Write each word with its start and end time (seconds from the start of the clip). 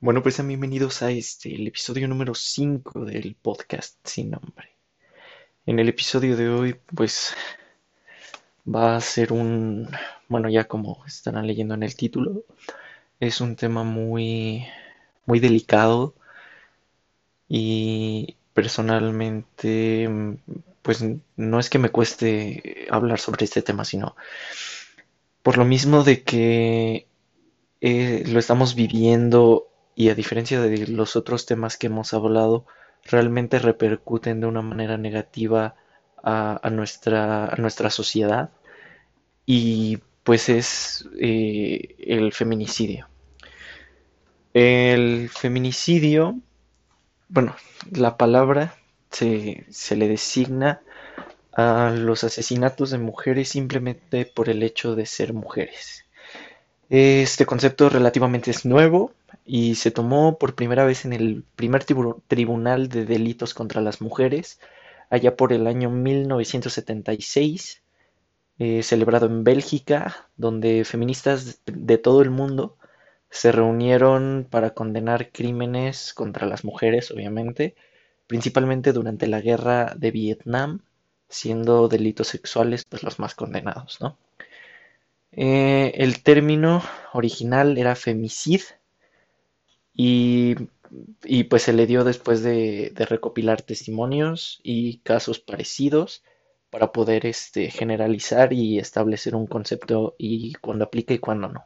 Bueno, 0.00 0.22
pues 0.22 0.44
bienvenidos 0.46 1.02
a 1.02 1.10
este, 1.10 1.54
el 1.54 1.66
episodio 1.66 2.06
número 2.08 2.34
5 2.34 3.04
del 3.06 3.36
podcast 3.40 3.96
sin 4.04 4.32
nombre. 4.32 4.76
En 5.64 5.78
el 5.78 5.88
episodio 5.88 6.36
de 6.36 6.48
hoy, 6.50 6.76
pues 6.94 7.34
va 8.66 8.96
a 8.96 9.00
ser 9.00 9.32
un, 9.32 9.88
bueno, 10.28 10.50
ya 10.50 10.64
como 10.64 11.02
estarán 11.06 11.46
leyendo 11.46 11.74
en 11.74 11.84
el 11.84 11.96
título, 11.96 12.44
es 13.18 13.40
un 13.40 13.56
tema 13.56 13.82
muy, 13.82 14.66
muy 15.24 15.40
delicado 15.40 16.14
y 17.48 18.36
personalmente, 18.52 20.08
pues 20.82 21.02
no 21.36 21.60
es 21.60 21.70
que 21.70 21.78
me 21.78 21.90
cueste 21.90 22.86
hablar 22.90 23.20
sobre 23.20 23.44
este 23.44 23.62
tema, 23.62 23.86
sino 23.86 24.16
por 25.42 25.56
lo 25.56 25.64
mismo 25.64 26.04
de 26.04 26.22
que 26.22 27.06
eh, 27.80 28.24
lo 28.26 28.38
estamos 28.38 28.74
viviendo 28.74 29.70
y 29.94 30.08
a 30.08 30.14
diferencia 30.14 30.60
de 30.60 30.86
los 30.88 31.16
otros 31.16 31.46
temas 31.46 31.76
que 31.76 31.86
hemos 31.86 32.14
hablado, 32.14 32.66
realmente 33.04 33.58
repercuten 33.58 34.40
de 34.40 34.46
una 34.46 34.62
manera 34.62 34.96
negativa 34.96 35.76
a, 36.22 36.70
nuestra, 36.70 37.46
a 37.46 37.56
nuestra 37.56 37.90
sociedad 37.90 38.50
y 39.44 39.98
pues 40.22 40.48
es 40.48 41.06
eh, 41.20 41.96
el 41.98 42.32
feminicidio. 42.32 43.08
El 44.54 45.28
feminicidio, 45.28 46.38
bueno, 47.28 47.54
la 47.90 48.16
palabra 48.16 48.74
se, 49.10 49.66
se 49.68 49.96
le 49.96 50.08
designa 50.08 50.80
a 51.52 51.90
los 51.90 52.24
asesinatos 52.24 52.90
de 52.90 52.98
mujeres 52.98 53.50
simplemente 53.50 54.24
por 54.24 54.48
el 54.48 54.62
hecho 54.62 54.94
de 54.94 55.06
ser 55.06 55.34
mujeres. 55.34 56.04
Este 56.88 57.46
concepto 57.46 57.88
relativamente 57.88 58.50
es 58.50 58.64
nuevo, 58.64 59.12
y 59.44 59.74
se 59.76 59.90
tomó 59.90 60.38
por 60.38 60.54
primera 60.54 60.84
vez 60.84 61.04
en 61.04 61.12
el 61.12 61.44
primer 61.56 61.84
Tribunal 61.84 62.88
de 62.88 63.04
Delitos 63.04 63.54
contra 63.54 63.80
las 63.80 64.00
Mujeres, 64.00 64.60
allá 65.10 65.36
por 65.36 65.52
el 65.52 65.66
año 65.66 65.90
1976, 65.90 67.82
eh, 68.58 68.82
celebrado 68.82 69.26
en 69.26 69.44
Bélgica, 69.44 70.28
donde 70.36 70.84
feministas 70.84 71.60
de 71.66 71.98
todo 71.98 72.22
el 72.22 72.30
mundo 72.30 72.76
se 73.30 73.50
reunieron 73.52 74.46
para 74.48 74.70
condenar 74.70 75.32
crímenes 75.32 76.14
contra 76.14 76.46
las 76.46 76.64
mujeres, 76.64 77.10
obviamente, 77.10 77.74
principalmente 78.26 78.92
durante 78.92 79.26
la 79.26 79.40
guerra 79.40 79.94
de 79.96 80.10
Vietnam, 80.12 80.82
siendo 81.28 81.88
delitos 81.88 82.28
sexuales 82.28 82.84
pues 82.84 83.02
los 83.02 83.18
más 83.18 83.34
condenados, 83.34 84.00
¿no? 84.00 84.16
Eh, 85.32 85.92
el 85.96 86.22
término 86.22 86.82
original 87.12 87.76
era 87.76 87.96
femicid, 87.96 88.62
y, 89.94 90.54
pues 91.44 91.62
se 91.62 91.72
le 91.72 91.86
dio 91.86 92.04
después 92.04 92.42
de, 92.42 92.92
recopilar 92.96 93.62
testimonios 93.62 94.60
y 94.62 94.98
casos 94.98 95.38
parecidos 95.40 96.24
para 96.70 96.92
poder 96.92 97.26
este, 97.26 97.70
generalizar 97.70 98.52
y 98.52 98.78
establecer 98.78 99.34
un 99.36 99.46
concepto 99.46 100.16
y 100.18 100.54
cuando 100.54 100.84
aplica 100.84 101.14
y 101.14 101.18
cuando 101.18 101.48
no. 101.48 101.64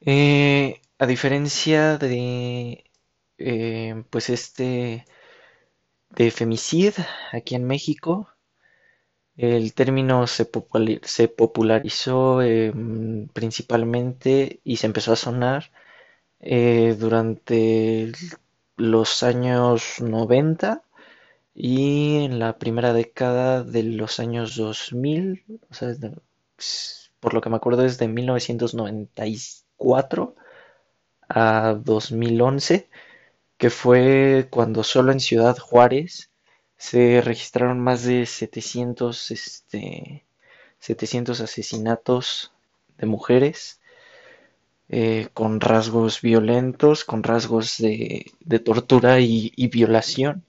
Eh, 0.00 0.80
a 0.98 1.06
diferencia 1.06 1.98
de 1.98 2.84
eh, 3.38 4.04
pues 4.10 4.30
este 4.30 5.04
de 6.10 6.30
femicid 6.30 6.94
aquí 7.32 7.54
en 7.54 7.64
México, 7.64 8.28
el 9.36 9.74
término 9.74 10.26
se, 10.26 10.46
popularizó 10.46 12.42
em, 12.42 13.28
principalmente 13.28 14.60
y 14.64 14.76
se 14.76 14.86
empezó 14.86 15.12
a 15.12 15.16
sonar 15.16 15.70
eh, 16.40 16.96
durante 16.98 18.12
los 18.76 19.22
años 19.22 20.00
90 20.00 20.82
y 21.54 22.24
en 22.24 22.38
la 22.38 22.58
primera 22.58 22.92
década 22.92 23.64
de 23.64 23.82
los 23.82 24.20
años 24.20 24.56
2000, 24.56 25.44
o 25.70 25.74
sea, 25.74 25.94
por 27.20 27.34
lo 27.34 27.40
que 27.40 27.50
me 27.50 27.56
acuerdo 27.56 27.84
es 27.84 27.98
de 27.98 28.08
1994 28.08 30.34
a 31.28 31.76
2011, 31.82 32.88
que 33.58 33.70
fue 33.70 34.48
cuando 34.50 34.84
solo 34.84 35.12
en 35.12 35.20
Ciudad 35.20 35.56
Juárez 35.58 36.30
se 36.76 37.20
registraron 37.22 37.80
más 37.80 38.04
de 38.04 38.26
700, 38.26 39.30
este, 39.30 40.26
700 40.78 41.40
asesinatos 41.40 42.52
de 42.98 43.06
mujeres 43.06 43.80
eh, 44.88 45.28
con 45.34 45.60
rasgos 45.60 46.20
violentos, 46.22 47.04
con 47.04 47.22
rasgos 47.24 47.78
de, 47.78 48.32
tortura 48.64 49.18
y, 49.20 49.68
violación. 49.68 50.44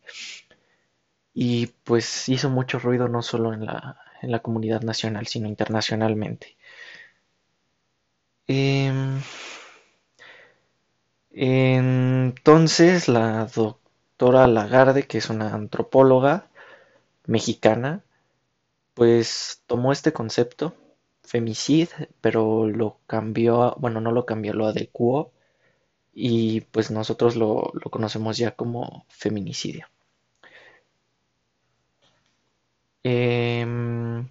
Y 1.33 1.67
pues 1.83 2.29
hizo 2.29 2.49
mucho 2.49 2.79
ruido 2.79 3.07
no 3.07 3.21
solo 3.21 3.53
en 3.53 3.65
la, 3.65 4.39
comunidad 4.41 4.81
nacional, 4.81 5.27
sino 5.27 5.47
internacionalmente. 5.47 6.57
Em, 8.47 9.21
entonces 11.31 13.07
la 13.07 13.45
doctora 13.45 14.47
Lagarde, 14.47 15.03
que 15.07 15.17
es 15.19 15.29
una 15.29 15.53
antropóloga 15.53 16.47
mexicana, 17.25 18.03
pues 18.93 19.61
tomó 19.67 19.91
este 19.91 20.13
concepto 20.13 20.75
femicid, 21.27 21.89
pero 22.21 22.67
lo 22.67 22.99
cambió, 23.07 23.75
bueno, 23.79 24.01
no 24.01 24.11
lo 24.11 24.25
cambió, 24.25 24.53
lo 24.53 24.65
adecuó 24.67 25.31
y 26.13 26.61
pues 26.61 26.91
nosotros 26.91 27.35
lo, 27.35 27.73
conocemos 27.91 28.38
ya 28.38 28.51
como 28.51 29.05
feminicidio. 29.09 29.88
Em, 33.03 34.27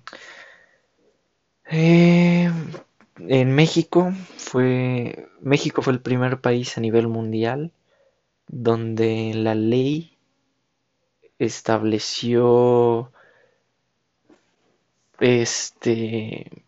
em, 1.67 2.73
en 3.19 3.55
México 3.55 4.13
fue 4.37 5.29
México 5.41 5.83
fue 5.83 5.93
el 5.95 6.01
primer 6.03 6.41
país 6.41 6.77
a 6.77 6.81
nivel 6.81 7.09
mundial 7.09 7.73
donde 8.49 9.33
la 9.35 9.55
ley 9.55 10.19
estableció 11.39 13.13
este 15.21 16.66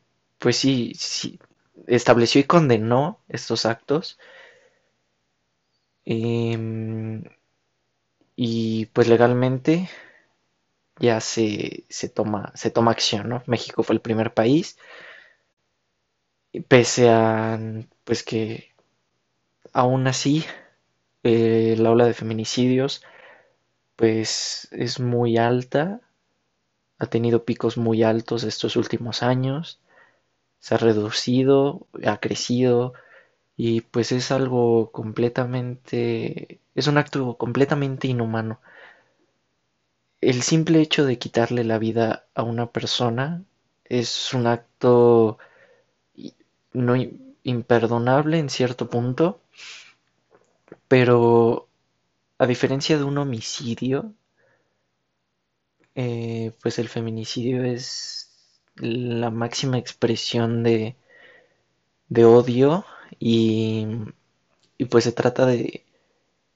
pues 0.49 0.57
sí, 0.57 0.95
sí, 0.97 1.39
estableció 1.87 2.41
y 2.41 2.45
condenó 2.45 3.21
estos 3.29 3.67
actos. 3.67 4.19
Em, 6.05 7.23
y 8.37 8.87
pues 8.87 9.07
legalmente 9.09 9.91
ya 10.99 11.21
se, 11.21 11.85
toma, 12.15 12.53
se 12.55 12.71
toma 12.71 12.91
acción, 12.93 13.29
¿no? 13.29 13.43
México 13.47 13.83
fue 13.83 13.95
el 13.95 14.01
primer 14.01 14.35
país. 14.35 14.77
Pese 16.69 17.09
a 17.09 17.59
pues 18.05 18.23
que 18.23 18.73
aún 19.73 20.07
así 20.07 20.45
eh, 21.25 21.77
la 21.79 21.91
ola 21.91 22.07
de 22.07 22.15
feminicidios 22.15 23.03
pues 23.97 24.69
es 24.73 25.01
muy 25.01 25.39
alta, 25.39 26.01
ha 26.99 27.07
tenido 27.07 27.45
picos 27.45 27.79
muy 27.79 28.03
altos 28.03 28.45
estos 28.45 28.77
últimos 28.77 29.23
años 29.23 29.81
se 30.61 30.75
ha 30.75 30.79
reducido, 30.79 31.87
ha 32.07 32.19
crecido 32.19 32.95
y 33.57 33.81
pues 33.83 34.13
es 34.13 34.31
algo 34.31 34.91
completamente, 34.93 36.61
es 36.75 36.87
un 36.87 36.99
acto 36.99 37.37
completamente 37.37 38.09
inhumano. 38.09 38.61
El 40.21 40.43
simple 40.43 40.81
hecho 40.81 41.05
de 41.05 41.19
quitarle 41.19 41.65
la 41.65 41.79
vida 41.79 42.27
a 42.35 42.43
una 42.43 42.71
persona 42.71 43.45
es 43.85 44.33
un 44.35 44.47
acto 44.47 45.39
no 46.73 46.95
imperdonable 47.43 48.39
en 48.39 48.51
cierto 48.51 48.89
punto, 48.91 49.41
pero 50.89 51.69
a 52.39 52.47
diferencia 52.47 52.97
de 52.99 53.05
un 53.05 53.19
homicidio, 53.19 54.15
eh, 55.95 56.53
pues 56.63 56.79
el 56.79 56.89
feminicidio 56.89 57.65
es 57.65 58.18
la 58.81 59.31
máxima 59.31 59.79
expresión 59.79 60.63
de, 60.63 60.97
de 62.09 62.25
odio 62.25 62.85
y, 63.19 63.87
y, 64.79 64.85
pues 64.87 65.05
se 65.05 65.13
trata 65.13 65.47
de, 65.47 65.85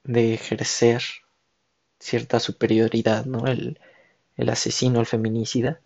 de, 0.05 0.35
ejercer 0.35 1.03
cierta 1.99 2.41
superioridad, 2.41 3.25
¿no? 3.27 3.47
El, 3.47 3.79
el 4.37 4.49
asesino, 4.51 5.01
el 5.01 5.07
feminicida, 5.07 5.81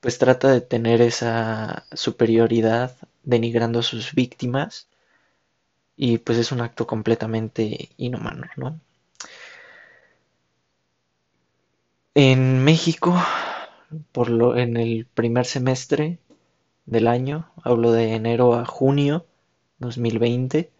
pues 0.00 0.18
trata 0.18 0.48
de 0.52 0.60
tener 0.60 1.00
esa 1.02 1.86
superioridad 1.92 2.96
denigrando 3.24 3.80
a 3.80 3.82
sus 3.82 4.14
víctimas 4.14 4.88
y 5.96 6.18
pues 6.18 6.38
es 6.38 6.52
un 6.52 6.60
acto 6.60 6.86
completamente 6.86 7.90
inhumano, 7.96 8.46
¿no? 8.56 8.80
En 12.14 12.62
México 12.62 13.16
por 14.12 14.30
lo, 14.30 14.56
en 14.56 14.76
el 14.76 15.06
primer 15.06 15.46
semestre 15.46 16.18
del 16.86 17.06
año, 17.08 17.50
hablo 17.62 17.92
de 17.92 18.14
enero 18.14 18.54
a 18.54 18.64
junio 18.64 19.26
2020, 19.78 20.70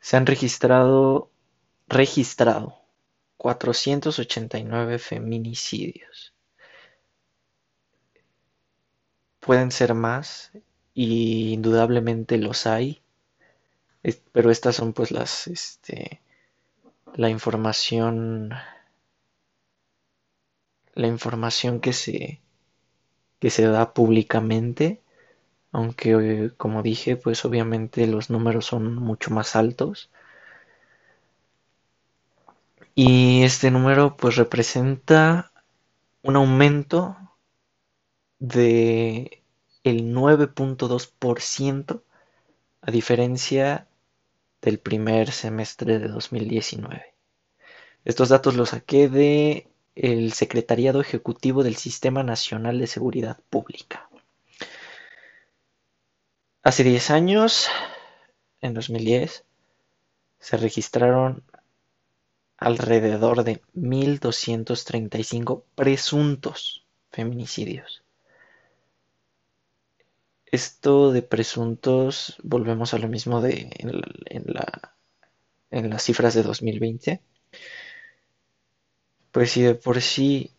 se 0.00 0.16
han 0.16 0.26
registrado, 0.26 1.30
registrado 1.88 2.82
489 3.36 4.98
feminicidios. 4.98 6.34
Pueden 9.40 9.72
ser 9.72 9.94
más 9.94 10.52
y 10.94 11.52
indudablemente 11.52 12.38
los 12.38 12.66
hay, 12.66 13.02
pero 14.32 14.50
estas 14.50 14.76
son 14.76 14.92
pues 14.92 15.10
las, 15.10 15.46
este, 15.46 16.20
la 17.14 17.28
información, 17.28 18.50
la 20.94 21.06
información 21.08 21.80
que 21.80 21.92
se, 21.92 22.40
que 23.40 23.50
se 23.50 23.66
da 23.66 23.94
públicamente 23.94 25.02
aunque 25.72 26.52
como 26.58 26.82
dije, 26.82 27.16
pues 27.16 27.44
obviamente 27.44 28.06
los 28.06 28.30
números 28.30 28.66
son 28.66 28.94
mucho 28.96 29.30
más 29.30 29.56
altos. 29.56 30.10
Y 32.94 33.42
este 33.42 33.70
número 33.70 34.16
pues 34.16 34.36
representa 34.36 35.50
un 36.22 36.36
aumento 36.36 37.16
de 38.38 39.42
el 39.82 40.14
9.2% 40.14 42.02
a 42.82 42.90
diferencia 42.90 43.88
del 44.60 44.78
primer 44.78 45.32
semestre 45.32 45.98
de 45.98 46.08
2019. 46.08 47.14
Estos 48.04 48.28
datos 48.28 48.56
los 48.56 48.70
saqué 48.70 49.08
de 49.08 49.68
el 49.94 50.32
Secretariado 50.32 51.00
Ejecutivo 51.00 51.62
del 51.62 51.76
Sistema 51.76 52.22
Nacional 52.22 52.78
de 52.78 52.86
Seguridad 52.86 53.38
Pública. 53.50 54.08
Hace 56.62 56.84
10 56.84 57.10
años, 57.10 57.68
en 58.60 58.74
2010, 58.74 59.44
se 60.38 60.56
registraron 60.56 61.44
alrededor 62.56 63.42
de 63.44 63.60
1.235 63.74 65.64
presuntos 65.74 66.86
feminicidios. 67.10 68.04
Esto 70.46 71.12
de 71.12 71.22
presuntos, 71.22 72.38
volvemos 72.42 72.94
a 72.94 72.98
lo 72.98 73.08
mismo 73.08 73.40
de 73.40 73.70
en, 73.78 73.90
en 75.70 75.90
las 75.90 76.02
cifras 76.02 76.34
de 76.34 76.42
2020. 76.42 77.22
Pues 79.32 79.50
si 79.52 79.62
de 79.62 79.74
por 79.74 80.00
sí 80.00 80.52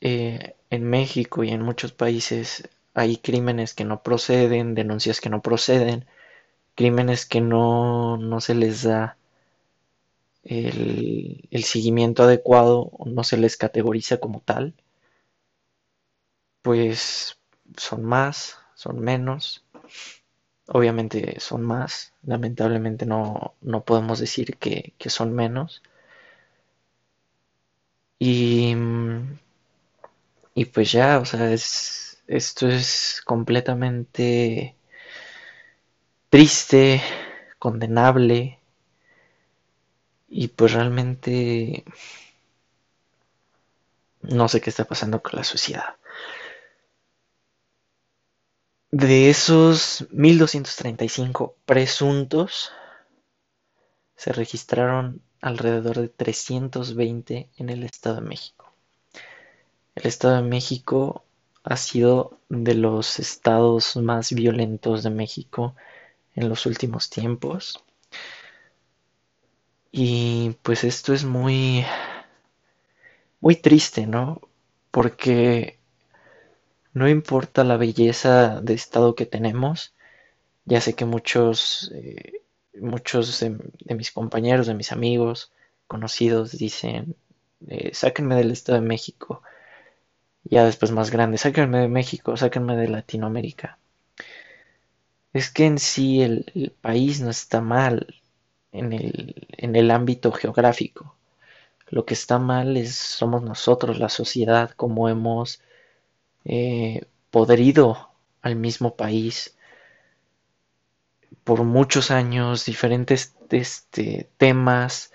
eh, 0.00 0.56
en 0.70 0.84
México 0.84 1.44
y 1.44 1.50
en 1.50 1.62
muchos 1.62 1.92
países 1.92 2.68
hay 2.94 3.18
crímenes 3.18 3.74
que 3.74 3.84
no 3.84 4.02
proceden, 4.02 4.74
denuncias 4.74 5.20
que 5.20 5.30
no 5.30 5.42
proceden, 5.42 6.06
crímenes 6.74 7.26
que 7.26 7.40
no, 7.40 8.16
no 8.18 8.40
se 8.40 8.54
les 8.54 8.82
da 8.84 9.16
el, 10.44 11.48
el, 11.50 11.64
seguimiento 11.64 12.22
adecuado 12.22 12.92
no 13.06 13.24
se 13.24 13.36
les 13.36 13.56
categoriza 13.56 14.18
como 14.18 14.40
tal, 14.40 14.74
pues 16.62 17.38
son 17.76 18.04
más, 18.04 18.58
son 18.74 19.00
menos, 19.00 19.64
obviamente 20.68 21.38
son 21.40 21.62
más, 21.62 22.12
lamentablemente 22.22 23.06
no, 23.06 23.54
no 23.60 23.84
podemos 23.84 24.18
decir 24.18 24.56
que, 24.58 24.94
que 24.98 25.10
son 25.10 25.32
menos. 25.34 25.82
Y, 28.18 28.74
y 30.54 30.64
pues 30.66 30.92
ya, 30.92 31.18
o 31.18 31.24
sea, 31.24 31.52
es, 31.52 32.22
esto 32.26 32.68
es 32.68 33.22
completamente 33.24 34.76
triste, 36.28 37.00
condenable 37.58 38.58
y 40.28 40.48
pues 40.48 40.72
realmente 40.72 41.84
no 44.22 44.48
sé 44.48 44.60
qué 44.60 44.70
está 44.70 44.84
pasando 44.84 45.22
con 45.22 45.32
la 45.36 45.44
sociedad. 45.44 45.96
De 48.90 49.28
esos 49.28 50.06
1235 50.10 51.56
presuntos, 51.66 52.72
se 54.16 54.32
registraron 54.32 55.22
alrededor 55.44 56.00
de 56.00 56.08
320 56.08 57.50
en 57.58 57.68
el 57.68 57.82
Estado 57.84 58.16
de 58.16 58.22
México. 58.22 58.72
El 59.94 60.06
Estado 60.06 60.36
de 60.36 60.48
México 60.48 61.22
ha 61.64 61.76
sido 61.76 62.38
de 62.48 62.74
los 62.74 63.18
estados 63.18 63.96
más 63.96 64.32
violentos 64.32 65.02
de 65.02 65.10
México 65.10 65.76
en 66.34 66.48
los 66.48 66.64
últimos 66.64 67.10
tiempos. 67.10 67.84
Y 69.92 70.56
pues 70.62 70.82
esto 70.82 71.12
es 71.12 71.24
muy 71.24 71.84
muy 73.40 73.56
triste, 73.56 74.06
¿no? 74.06 74.40
Porque 74.90 75.78
no 76.94 77.06
importa 77.06 77.64
la 77.64 77.76
belleza 77.76 78.62
de 78.62 78.72
estado 78.72 79.14
que 79.14 79.26
tenemos, 79.26 79.92
ya 80.64 80.80
sé 80.80 80.94
que 80.94 81.04
muchos 81.04 81.92
eh, 81.94 82.43
muchos 82.80 83.40
de, 83.40 83.94
mis 83.94 84.10
compañeros, 84.12 84.66
de 84.66 84.74
mis 84.74 84.92
amigos, 84.92 85.52
conocidos 85.86 86.52
dicen, 86.52 87.16
eh, 87.68 87.90
sáquenme 87.94 88.34
del 88.36 88.50
Estado 88.50 88.80
de 88.80 88.86
México, 88.86 89.42
ya 90.44 90.64
después 90.64 90.90
más 90.92 91.10
grande, 91.10 91.38
sáquenme 91.38 91.78
de 91.78 91.88
México, 91.88 92.36
sáquenme 92.36 92.76
de 92.76 92.88
Latinoamérica. 92.88 93.78
Es 95.32 95.50
que 95.50 95.66
en 95.66 95.78
sí 95.78 96.22
el, 96.22 96.72
país 96.80 97.20
no 97.20 97.30
está 97.30 97.60
mal 97.60 98.14
en 98.72 98.92
el, 98.92 99.46
en 99.50 99.76
el 99.76 99.90
ámbito 99.90 100.32
geográfico. 100.32 101.16
Lo 101.88 102.04
que 102.04 102.14
está 102.14 102.38
mal 102.38 102.76
es 102.76 102.94
somos 102.96 103.42
nosotros, 103.42 103.98
la 103.98 104.08
sociedad, 104.08 104.70
como 104.70 105.08
hemos 105.08 105.60
eh, 106.44 107.02
podrido 107.30 108.10
al 108.42 108.56
mismo 108.56 108.96
país 108.96 109.53
por 111.44 111.62
muchos 111.64 112.10
años, 112.10 112.64
diferentes 112.64 113.34
este, 113.50 114.28
temas, 114.38 115.12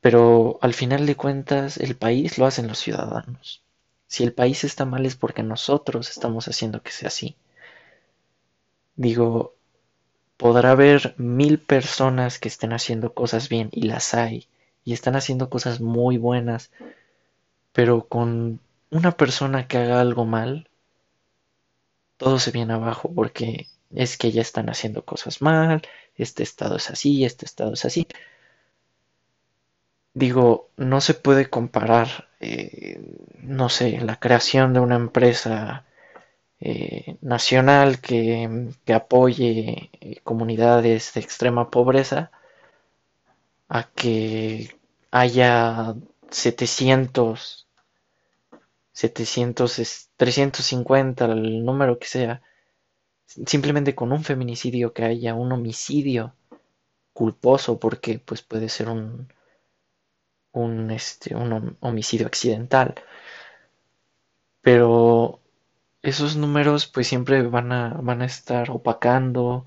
pero 0.00 0.58
al 0.62 0.74
final 0.74 1.06
de 1.06 1.16
cuentas 1.16 1.76
el 1.76 1.96
país 1.96 2.38
lo 2.38 2.46
hacen 2.46 2.66
los 2.66 2.78
ciudadanos. 2.78 3.62
Si 4.06 4.24
el 4.24 4.32
país 4.32 4.64
está 4.64 4.86
mal 4.86 5.04
es 5.04 5.16
porque 5.16 5.42
nosotros 5.42 6.10
estamos 6.10 6.48
haciendo 6.48 6.82
que 6.82 6.92
sea 6.92 7.08
así. 7.08 7.36
Digo, 8.96 9.54
podrá 10.38 10.70
haber 10.70 11.14
mil 11.18 11.58
personas 11.58 12.38
que 12.38 12.48
estén 12.48 12.72
haciendo 12.72 13.12
cosas 13.12 13.48
bien 13.48 13.68
y 13.72 13.82
las 13.82 14.14
hay 14.14 14.48
y 14.84 14.94
están 14.94 15.16
haciendo 15.16 15.50
cosas 15.50 15.80
muy 15.80 16.16
buenas, 16.16 16.70
pero 17.72 18.08
con 18.08 18.60
una 18.90 19.12
persona 19.12 19.68
que 19.68 19.78
haga 19.78 20.00
algo 20.00 20.24
mal, 20.24 20.68
todo 22.16 22.38
se 22.38 22.50
viene 22.50 22.72
abajo 22.72 23.12
porque 23.14 23.68
es 23.94 24.16
que 24.18 24.32
ya 24.32 24.42
están 24.42 24.68
haciendo 24.70 25.04
cosas 25.04 25.42
mal, 25.42 25.82
este 26.16 26.42
estado 26.42 26.76
es 26.76 26.90
así, 26.90 27.24
este 27.24 27.46
estado 27.46 27.74
es 27.74 27.84
así. 27.84 28.06
Digo, 30.14 30.70
no 30.76 31.00
se 31.00 31.14
puede 31.14 31.48
comparar, 31.48 32.28
eh, 32.40 33.00
no 33.40 33.68
sé, 33.68 34.00
la 34.00 34.18
creación 34.18 34.74
de 34.74 34.80
una 34.80 34.96
empresa 34.96 35.86
eh, 36.60 37.16
nacional 37.20 38.00
que, 38.00 38.70
apoye 38.92 39.90
eh, 40.00 40.20
comunidades 40.24 41.14
de 41.14 41.20
extrema 41.20 41.70
pobreza 41.70 42.30
a 43.68 43.84
que 43.94 44.76
haya 45.10 45.94
700, 46.30 47.66
700, 48.92 50.10
350, 50.16 51.24
el 51.26 51.64
número 51.64 51.98
que 51.98 52.06
sea, 52.08 52.42
simplemente 53.28 53.94
con 53.94 54.12
un 54.12 54.24
feminicidio 54.24 54.92
que 54.92 55.04
haya 55.04 55.34
un 55.34 55.52
homicidio 55.52 56.34
culposo 57.12 57.78
porque 57.80 58.18
pues 58.20 58.42
puede 58.42 58.68
ser 58.68 58.88
un 58.88 59.28
un, 60.52 60.90
este, 60.90 61.34
un 61.34 61.76
homicidio 61.80 62.26
accidental. 62.26 62.94
Pero 64.60 65.40
esos 66.02 66.36
números 66.36 66.86
pues 66.86 67.08
siempre 67.08 67.42
van 67.42 67.72
a, 67.72 67.88
van 68.00 68.22
a 68.22 68.26
estar 68.26 68.70
opacando 68.70 69.66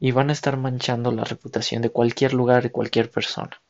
y 0.00 0.12
van 0.12 0.30
a 0.30 0.34
estar 0.34 0.56
manchando 0.58 1.12
la 1.12 1.24
reputación 1.24 1.82
de 1.82 1.90
cualquier 1.90 2.34
lugar, 2.34 2.62
de 2.64 2.72
cualquier 2.72 3.10
persona. 3.10 3.60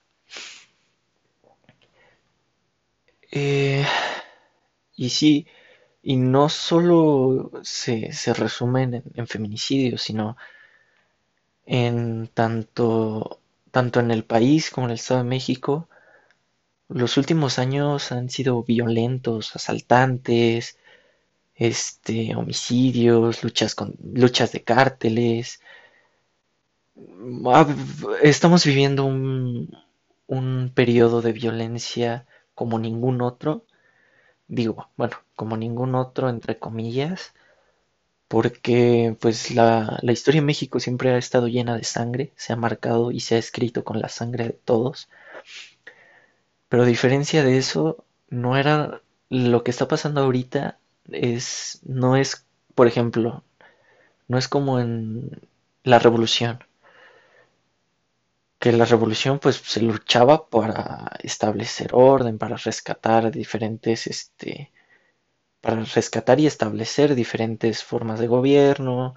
Eh, 3.30 3.84
y 4.96 5.10
sí, 5.10 5.46
y 6.06 6.16
no 6.18 6.48
solo 6.48 7.50
se, 7.64 8.12
se 8.12 8.32
resumen 8.32 9.02
en, 9.16 9.26
feminicidios, 9.26 10.02
sino 10.02 10.36
en 11.66 12.28
tanto, 12.28 13.40
tanto 13.72 13.98
en 13.98 14.12
el 14.12 14.22
país 14.24 14.70
como 14.70 14.86
en 14.86 14.92
el 14.92 14.98
Estado 15.00 15.24
de 15.24 15.28
México, 15.28 15.88
los 16.88 17.16
últimos 17.16 17.58
años 17.58 18.12
han 18.12 18.30
sido 18.30 18.62
violentos, 18.62 19.56
asaltantes, 19.56 20.78
este, 21.56 22.36
homicidios, 22.36 23.42
luchas 23.42 23.74
con 23.74 23.96
luchas 24.14 24.52
de 24.52 24.62
cárteles, 24.62 25.60
ah, 27.46 27.66
estamos 28.22 28.64
viviendo 28.64 29.04
un, 29.04 29.76
un 30.28 30.70
periodo 30.72 31.20
de 31.20 31.32
violencia 31.32 32.26
como 32.54 32.78
ningún 32.78 33.22
otro. 33.22 33.64
Digo, 34.48 34.88
bueno, 34.96 35.16
como 35.36 35.56
ningún 35.56 35.94
otro, 35.94 36.28
entre 36.28 36.58
comillas, 36.58 37.34
porque 38.28 39.16
pues 39.20 39.52
la, 39.52 39.98
la 40.02 40.12
historia 40.12 40.40
de 40.40 40.46
México 40.46 40.80
siempre 40.80 41.10
ha 41.12 41.18
estado 41.18 41.48
llena 41.48 41.76
de 41.76 41.84
sangre, 41.84 42.32
se 42.36 42.52
ha 42.52 42.56
marcado 42.56 43.12
y 43.12 43.20
se 43.20 43.36
ha 43.36 43.38
escrito 43.38 43.84
con 43.84 44.00
la 44.00 44.08
sangre 44.08 44.44
de 44.44 44.52
todos. 44.52 45.08
Pero 46.68 46.82
a 46.82 46.86
diferencia 46.86 47.42
de 47.44 47.58
eso, 47.58 48.04
no 48.28 48.56
era 48.56 49.02
lo 49.28 49.64
que 49.64 49.70
está 49.70 49.88
pasando 49.88 50.20
ahorita 50.22 50.78
es 51.10 51.80
no 51.84 52.16
es, 52.16 52.46
por 52.74 52.86
ejemplo, 52.86 53.44
no 54.28 54.38
es 54.38 54.48
como 54.48 54.80
en 54.80 55.40
la 55.84 55.98
revolución, 55.98 56.60
que 58.58 58.72
la 58.72 58.84
revolución 58.84 59.38
pues 59.38 59.56
se 59.56 59.80
luchaba 59.80 60.48
para 60.48 61.12
establecer 61.22 61.90
orden, 61.92 62.38
para 62.38 62.56
rescatar 62.56 63.30
diferentes 63.30 64.06
este 64.06 64.72
para 65.66 65.82
rescatar 65.82 66.38
y 66.38 66.46
establecer 66.46 67.16
diferentes 67.16 67.82
formas 67.82 68.20
de 68.20 68.28
gobierno, 68.28 69.16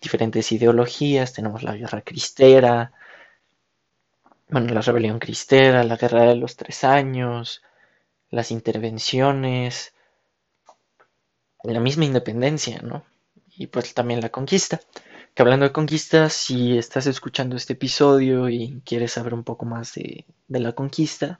diferentes 0.00 0.50
ideologías, 0.50 1.32
tenemos 1.32 1.62
la 1.62 1.76
guerra 1.76 2.00
cristera, 2.00 2.90
bueno, 4.48 4.74
la 4.74 4.80
rebelión 4.80 5.20
cristera, 5.20 5.84
la 5.84 5.96
guerra 5.96 6.22
de 6.22 6.34
los 6.34 6.56
tres 6.56 6.82
años, 6.82 7.62
las 8.30 8.50
intervenciones, 8.50 9.94
la 11.62 11.78
misma 11.78 12.04
independencia, 12.04 12.80
¿no? 12.82 13.04
Y 13.56 13.68
pues 13.68 13.94
también 13.94 14.20
la 14.20 14.30
conquista. 14.30 14.80
Que 15.34 15.42
hablando 15.42 15.66
de 15.66 15.72
conquista, 15.72 16.30
si 16.30 16.76
estás 16.76 17.06
escuchando 17.06 17.54
este 17.54 17.74
episodio 17.74 18.48
y 18.48 18.82
quieres 18.84 19.12
saber 19.12 19.34
un 19.34 19.44
poco 19.44 19.66
más 19.66 19.94
de, 19.94 20.24
la 20.48 20.72
conquista, 20.72 21.38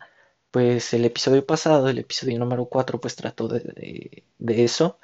pues 0.56 0.94
el 0.94 1.04
episodio 1.04 1.44
pasado, 1.44 1.90
el 1.90 1.98
episodio 1.98 2.38
número 2.38 2.64
4, 2.64 2.98
pues 2.98 3.14
trató 3.14 3.46
de, 3.46 4.24
de 4.38 4.64
eso. 4.64 4.98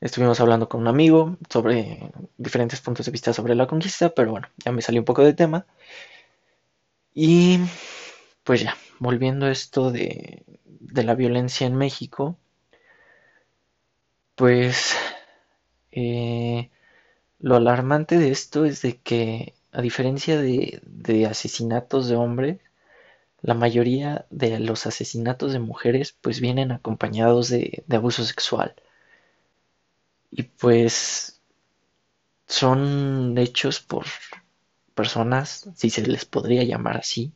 Estuvimos 0.00 0.40
hablando 0.40 0.68
con 0.68 0.80
un 0.80 0.88
amigo 0.88 1.36
sobre 1.48 2.10
diferentes 2.38 2.80
puntos 2.80 3.06
de 3.06 3.12
vista 3.12 3.32
sobre 3.32 3.54
la 3.54 3.68
conquista, 3.68 4.10
pero 4.10 4.32
bueno, 4.32 4.48
ya 4.64 4.72
me 4.72 4.82
salió 4.82 5.00
un 5.00 5.04
poco 5.04 5.22
de 5.24 5.32
tema. 5.32 5.64
Y 7.14 7.60
pues 8.42 8.62
ya, 8.62 8.76
volviendo 8.98 9.46
a 9.46 9.52
esto 9.52 9.92
de, 9.92 10.42
de 10.64 11.04
la 11.04 11.14
violencia 11.14 11.64
en 11.68 11.76
México, 11.76 12.36
pues 14.34 14.96
eh, 15.92 16.68
lo 17.38 17.54
alarmante 17.54 18.18
de 18.18 18.32
esto 18.32 18.64
es 18.64 18.82
de 18.82 18.98
que, 18.98 19.54
a 19.70 19.82
diferencia 19.82 20.36
de, 20.40 20.80
asesinatos 21.30 22.08
de 22.08 22.16
hombres, 22.16 22.58
la 23.42 23.54
mayoría 23.54 24.26
de 24.30 24.58
los 24.58 24.86
asesinatos 24.86 25.52
de 25.52 25.60
mujeres 25.60 26.16
pues 26.20 26.40
vienen 26.40 26.72
acompañados 26.72 27.48
de, 27.48 27.84
abuso 27.90 28.24
sexual. 28.24 28.74
Y 30.30 30.42
pues 30.44 31.40
son 32.46 33.36
hechos 33.38 33.80
por 33.80 34.06
personas, 34.94 35.70
si 35.76 35.90
se 35.90 36.06
les 36.06 36.24
podría 36.24 36.64
llamar 36.64 36.96
así, 36.96 37.32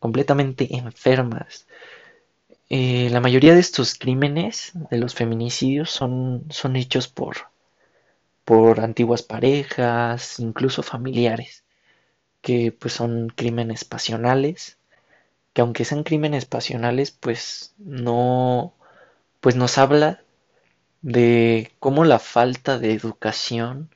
completamente 0.00 0.76
enfermas, 0.76 1.66
eh, 2.70 3.10
la 3.10 3.20
mayoría 3.20 3.54
de 3.54 3.60
estos 3.60 3.94
crímenes, 3.96 4.72
de 4.90 4.98
los 4.98 5.14
feminicidios, 5.14 5.90
son, 5.90 6.44
son 6.50 6.76
hechos 6.76 7.08
por, 7.08 7.50
por 8.44 8.80
antiguas 8.80 9.22
parejas, 9.22 10.40
incluso 10.40 10.82
familiares, 10.82 11.64
que 12.42 12.72
pues 12.72 12.94
son 12.94 13.28
crímenes 13.28 13.84
pasionales, 13.84 14.79
que 15.52 15.60
aunque 15.62 15.84
sean 15.84 16.04
crímenes 16.04 16.46
pasionales, 16.46 17.10
pues 17.12 17.74
no, 17.78 18.74
pues 19.40 19.56
nos 19.56 19.78
habla 19.78 20.24
de 21.02 21.72
cómo 21.80 22.04
la 22.04 22.18
falta 22.20 22.78
de 22.78 22.94
educación, 22.94 23.90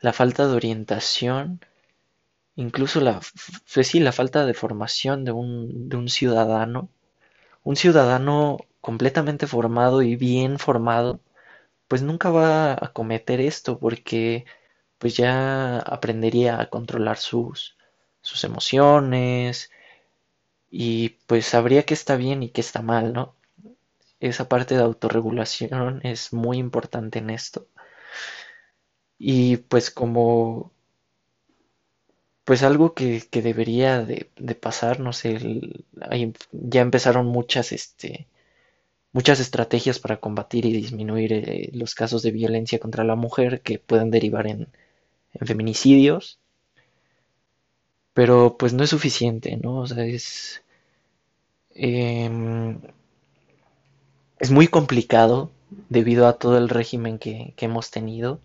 la 0.00 0.12
falta 0.12 0.48
de 0.48 0.54
orientación, 0.54 1.60
incluso 2.56 3.00
la, 3.00 3.20
pues 3.74 3.88
sí, 3.88 4.00
la 4.00 4.12
falta 4.12 4.46
de 4.46 4.54
formación 4.54 5.24
de 5.24 5.32
un, 5.32 5.88
de 5.88 5.96
un 5.96 6.08
ciudadano, 6.08 6.88
un 7.64 7.76
ciudadano 7.76 8.58
completamente 8.80 9.46
formado 9.46 10.02
y 10.02 10.16
bien 10.16 10.58
formado, 10.58 11.20
pues 11.88 12.02
nunca 12.02 12.30
va 12.30 12.72
a 12.74 12.92
cometer 12.92 13.40
esto 13.40 13.78
porque 13.78 14.46
pues 14.98 15.16
ya 15.16 15.78
aprendería 15.80 16.60
a 16.60 16.70
controlar 16.70 17.18
sus, 17.18 17.76
sus 18.22 18.44
emociones 18.44 19.70
y 20.70 21.10
pues 21.26 21.46
sabría 21.46 21.84
que 21.84 21.94
está 21.94 22.16
bien 22.16 22.42
y 22.42 22.50
que 22.50 22.60
está 22.60 22.82
mal, 22.82 23.12
¿no? 23.12 23.34
Esa 24.20 24.48
parte 24.48 24.76
de 24.76 24.82
autorregulación 24.82 26.00
es 26.04 26.32
muy 26.32 26.58
importante 26.58 27.18
en 27.20 27.30
esto. 27.30 27.68
Y 29.18 29.58
pues 29.58 29.90
como 29.90 30.72
pues 32.50 32.64
algo 32.64 32.94
que, 32.94 33.22
debería 33.30 34.02
de, 34.04 34.26
pasar, 34.60 34.98
no 34.98 35.12
sé, 35.12 35.38
ya 36.50 36.80
empezaron 36.80 37.26
muchas, 37.26 37.70
este, 37.70 38.26
muchas 39.12 39.38
estrategias 39.38 40.00
para 40.00 40.18
combatir 40.18 40.66
y 40.66 40.72
disminuir 40.72 41.32
eh, 41.32 41.70
los 41.74 41.94
casos 41.94 42.22
de 42.22 42.32
violencia 42.32 42.80
contra 42.80 43.04
la 43.04 43.14
mujer 43.14 43.60
que 43.62 43.78
pueden 43.78 44.10
derivar 44.10 44.48
en, 44.48 44.66
feminicidios, 45.46 46.39
pero 48.14 48.56
pues 48.58 48.72
no 48.72 48.84
es 48.84 48.90
suficiente, 48.90 49.56
¿no? 49.56 49.78
O 49.80 49.86
sea, 49.86 50.04
es, 50.04 50.62
em, 51.74 52.78
es 54.40 54.50
muy 54.50 54.66
complicado 54.66 55.52
debido 55.88 56.26
a 56.26 56.32
todo 56.32 56.58
el 56.58 56.68
régimen 56.68 57.20
que 57.20 57.54
hemos 57.58 57.92
tenido 57.92 58.40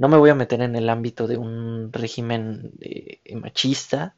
no 0.00 0.08
me 0.08 0.16
voy 0.18 0.30
a 0.30 0.34
meter 0.34 0.62
en 0.62 0.76
el 0.76 0.88
ámbito 0.88 1.26
de 1.26 1.36
un 1.36 1.92
régimen 1.92 2.72
eh, 2.80 3.20
machista, 3.36 4.16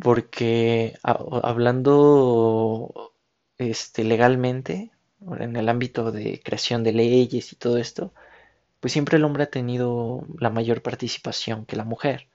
porque 0.00 0.96
hablando 1.02 3.12
este, 3.58 4.04
legalmente, 4.04 4.90
en 5.38 5.56
el 5.56 5.68
ámbito 5.68 6.10
de 6.12 6.40
creación 6.42 6.82
de 6.84 6.92
leyes 6.92 7.52
y 7.52 7.56
todo 7.56 7.78
esto, 7.78 8.12
pues 8.82 8.92
siempre 8.92 9.16
el 9.18 9.24
hombre 9.24 9.44
ha 9.44 9.50
tenido 9.50 10.26
la 10.38 10.50
mayor 10.50 10.82
participación 10.82 11.66
que 11.66 11.76
la 11.76 11.84
mujer. 11.86 12.28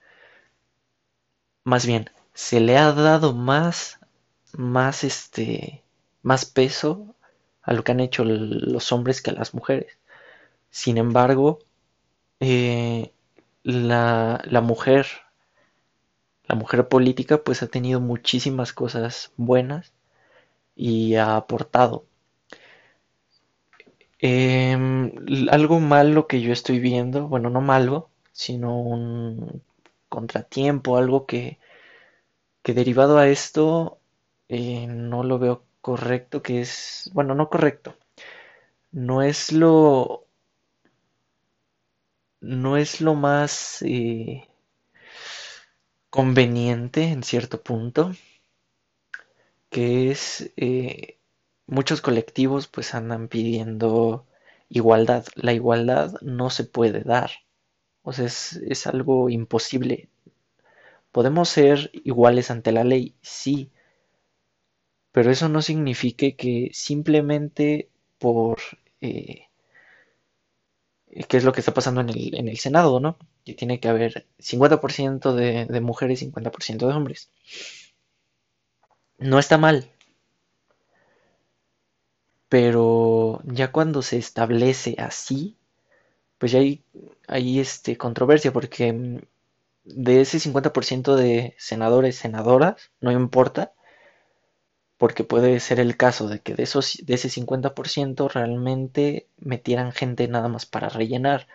Más 1.63 1.85
bien, 1.85 2.09
se 2.33 2.59
le 2.59 2.77
ha 2.77 2.91
dado 2.93 3.33
más, 3.33 3.99
más 4.53 5.03
este, 5.03 5.83
más 6.23 6.45
peso 6.45 7.15
a 7.61 7.73
lo 7.73 7.83
que 7.83 7.91
han 7.91 7.99
hecho 7.99 8.23
los 8.25 8.91
hombres 8.91 9.21
que 9.21 9.29
a 9.31 9.33
las 9.33 9.53
mujeres. 9.53 9.97
Sin 10.71 10.97
embargo, 10.97 11.59
eh, 12.41 13.13
la, 13.63 14.41
la 14.45 14.61
mujer, 14.61 15.07
la 16.47 16.55
mujer 16.55 16.87
política, 16.87 17.43
pues 17.43 17.61
ha 17.61 17.67
tenido 17.67 17.99
muchísimas 18.01 18.73
cosas 18.73 19.31
buenas 19.37 19.93
y 20.75 21.15
ha 21.17 21.37
aportado. 21.37 22.06
Em, 24.19 25.11
algo 25.49 25.79
malo 25.79 26.27
que 26.27 26.41
yo 26.41 26.51
estoy 26.53 26.79
viendo, 26.79 27.27
bueno, 27.27 27.49
no 27.49 27.61
malo, 27.61 28.09
sino 28.31 28.79
un 28.79 29.61
contratiempo, 30.09 30.97
algo 30.97 31.25
que, 31.25 31.59
que 32.63 32.73
derivado 32.73 33.17
a 33.17 33.27
esto 33.29 33.99
eh, 34.49 34.85
no 34.87 35.23
lo 35.23 35.39
veo 35.39 35.65
correcto, 35.81 36.41
que 36.41 36.61
es, 36.61 37.09
bueno, 37.13 37.33
no 37.35 37.49
correcto, 37.49 37.95
no 38.91 39.21
es 39.23 39.51
lo 39.51 40.27
no 42.41 42.77
es 42.77 42.99
lo 42.99 43.13
más 43.13 43.83
eh, 43.83 44.47
conveniente 46.09 47.03
en 47.03 47.23
cierto 47.23 47.61
punto, 47.63 48.11
que 49.69 50.11
es 50.11 50.51
eh, 50.57 51.16
muchos 51.67 52.01
colectivos 52.01 52.67
pues 52.67 52.95
andan 52.95 53.27
pidiendo 53.27 54.25
igualdad. 54.69 55.25
La 55.35 55.53
igualdad 55.53 56.13
no 56.21 56.49
se 56.49 56.63
puede 56.65 57.01
dar, 57.03 57.31
o 58.03 58.13
sea, 58.13 58.25
es, 58.25 58.53
es 58.67 58.87
algo 58.87 59.29
imposible. 59.29 60.09
Podemos 61.11 61.49
ser 61.49 61.91
iguales 61.93 62.51
ante 62.51 62.71
la 62.71 62.83
ley, 62.83 63.15
sí, 63.21 63.71
pero 65.11 65.31
eso 65.31 65.49
no 65.49 65.61
significa 65.61 66.31
que 66.31 66.69
simplemente 66.73 67.89
por 68.19 68.57
eh, 69.01 69.47
qué 71.27 71.37
es 71.37 71.43
lo 71.43 71.51
que 71.51 71.59
está 71.61 71.73
pasando 71.73 72.01
en 72.01 72.09
el, 72.09 72.35
en 72.35 72.47
el 72.47 72.57
Senado, 72.59 72.99
¿no? 72.99 73.17
Que 73.45 73.53
tiene 73.53 73.79
que 73.79 73.87
haber 73.89 74.27
50% 74.39 75.33
de, 75.33 75.65
de 75.65 75.81
mujeres 75.81 76.21
y 76.21 76.25
50% 76.31 76.87
de 76.87 76.93
hombres. 76.93 77.29
No 79.19 79.37
está 79.37 79.59
mal, 79.59 79.91
pero 82.49 83.41
ya 83.45 83.71
cuando 83.71 84.01
se 84.01 84.17
establece 84.17 84.95
así, 84.99 85.57
pues 86.37 86.51
ya 86.51 86.59
hay, 86.59 86.83
hay 87.27 87.59
este, 87.59 87.97
controversia 87.97 88.53
porque 88.53 88.93
mm, 88.93 89.19
de 89.85 90.21
ese 90.21 90.39
50% 90.39 91.15
de 91.15 91.55
senadores, 91.57 92.17
senadoras, 92.17 92.91
no 93.01 93.11
importa, 93.11 93.73
porque 94.97 95.23
puede 95.23 95.59
ser 95.59 95.79
el 95.79 95.95
caso 95.97 96.27
de 96.27 96.39
que 96.39 96.55
de, 96.55 96.63
esos, 96.63 96.97
de 97.03 97.13
ese 97.15 97.29
50% 97.29 98.29
realmente 98.29 99.27
metieran 99.39 99.91
gente 99.91 100.27
nada 100.27 100.47
más 100.47 100.65
para 100.65 100.89
rellenar, 100.89 101.47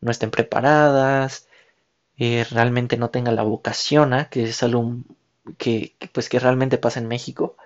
no 0.00 0.10
estén 0.10 0.30
preparadas, 0.30 1.48
eh, 2.18 2.44
realmente 2.50 2.96
no 2.96 3.10
tengan 3.10 3.36
la 3.36 3.42
vocación, 3.42 4.12
¿ah? 4.14 4.28
que 4.30 4.44
es 4.44 4.62
algo 4.62 4.96
que, 5.58 5.96
pues 6.12 6.28
que 6.28 6.38
realmente 6.38 6.78
pasa 6.78 7.00
en 7.00 7.08
México, 7.08 7.56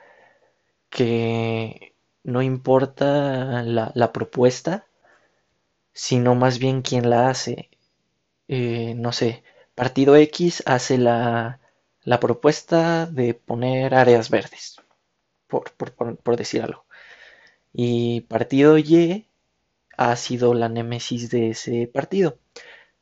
que 0.90 1.94
no 2.26 2.42
importa 2.42 3.62
la, 3.62 4.12
propuesta, 4.12 4.86
sino 5.92 6.34
más 6.34 6.58
bien 6.58 6.82
quién 6.82 7.08
la 7.08 7.30
hace. 7.30 7.70
Eh, 8.48 8.94
no 8.96 9.12
sé, 9.12 9.44
Partido 9.76 10.16
X 10.16 10.62
hace 10.66 10.98
la, 10.98 11.60
la 12.02 12.18
propuesta 12.18 13.06
de 13.06 13.34
poner 13.34 13.94
áreas 13.94 14.28
verdes 14.28 14.76
por, 15.46 16.36
decir 16.36 16.62
algo. 16.62 16.84
Y 17.72 18.22
partido 18.22 18.76
Y 18.76 19.28
ha 19.96 20.16
sido 20.16 20.52
la 20.54 20.68
némesis 20.68 21.30
de 21.30 21.50
ese 21.50 21.86
partido. 21.86 22.38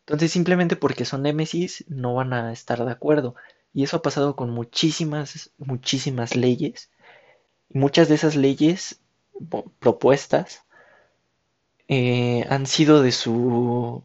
Entonces 0.00 0.33
simplemente 0.33 0.76
porque 0.76 1.07
son 1.07 1.23
némesis 1.23 1.87
no 1.88 2.14
van 2.14 2.35
a 2.35 2.52
estar 2.52 2.85
de 2.85 2.93
acuerdo. 2.93 3.37
Y 3.73 3.85
eso 3.85 3.97
ha 3.97 4.02
pasado 4.02 4.37
con 4.37 4.50
muchísimas, 4.50 5.50
muchísimas 5.57 6.37
leyes. 6.37 6.90
Muchas 7.71 8.09
de 8.09 8.16
esas 8.16 8.37
leyes 8.37 9.00
propuestas 9.79 10.64
eh, 11.88 12.45
han 12.49 12.67
sido 12.67 13.03
de 13.03 13.12
su... 13.12 14.05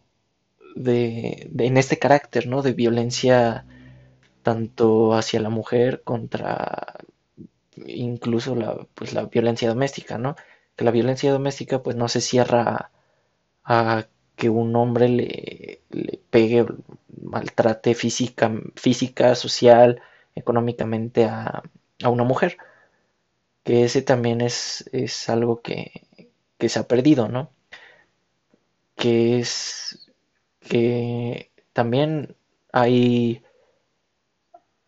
De, 0.76 1.50
en 1.58 1.78
este 1.78 2.00
carácter, 2.00 2.48
¿no? 2.48 2.62
De 2.62 2.74
violencia 2.74 3.66
tanto 4.44 5.14
hacia 5.14 5.40
la 5.42 5.50
mujer 5.50 6.02
contra 6.04 6.98
incluso 7.88 8.56
la, 8.56 8.88
pues, 8.96 9.14
la 9.14 9.26
violencia 9.26 9.70
doméstica, 9.70 10.18
¿no? 10.18 10.36
Que 10.76 10.86
la 10.86 10.92
violencia 10.92 11.32
doméstica 11.32 11.82
pues 11.84 11.96
no 11.96 12.08
se 12.08 12.22
cierra 12.22 12.92
a, 13.64 14.08
que 14.40 14.50
un 14.50 14.76
hombre 14.76 15.10
le, 15.10 15.82
pegue, 16.30 16.66
maltrate 17.22 17.94
física, 17.96 18.52
física, 18.76 19.36
social, 19.36 20.02
económicamente 20.36 21.26
a, 21.26 21.64
una 22.06 22.24
mujer. 22.24 22.58
Que 23.70 23.84
ese 23.86 24.02
también 24.02 24.42
es, 24.42 24.90
es 24.92 25.30
algo 25.30 25.62
que, 25.62 25.92
que 26.58 26.68
se 26.70 26.80
ha 26.80 26.88
perdido, 26.88 27.30
¿no? 27.30 27.54
Que 28.96 29.40
es 29.40 30.12
que 30.60 31.52
también 31.74 32.36
hay 32.72 33.44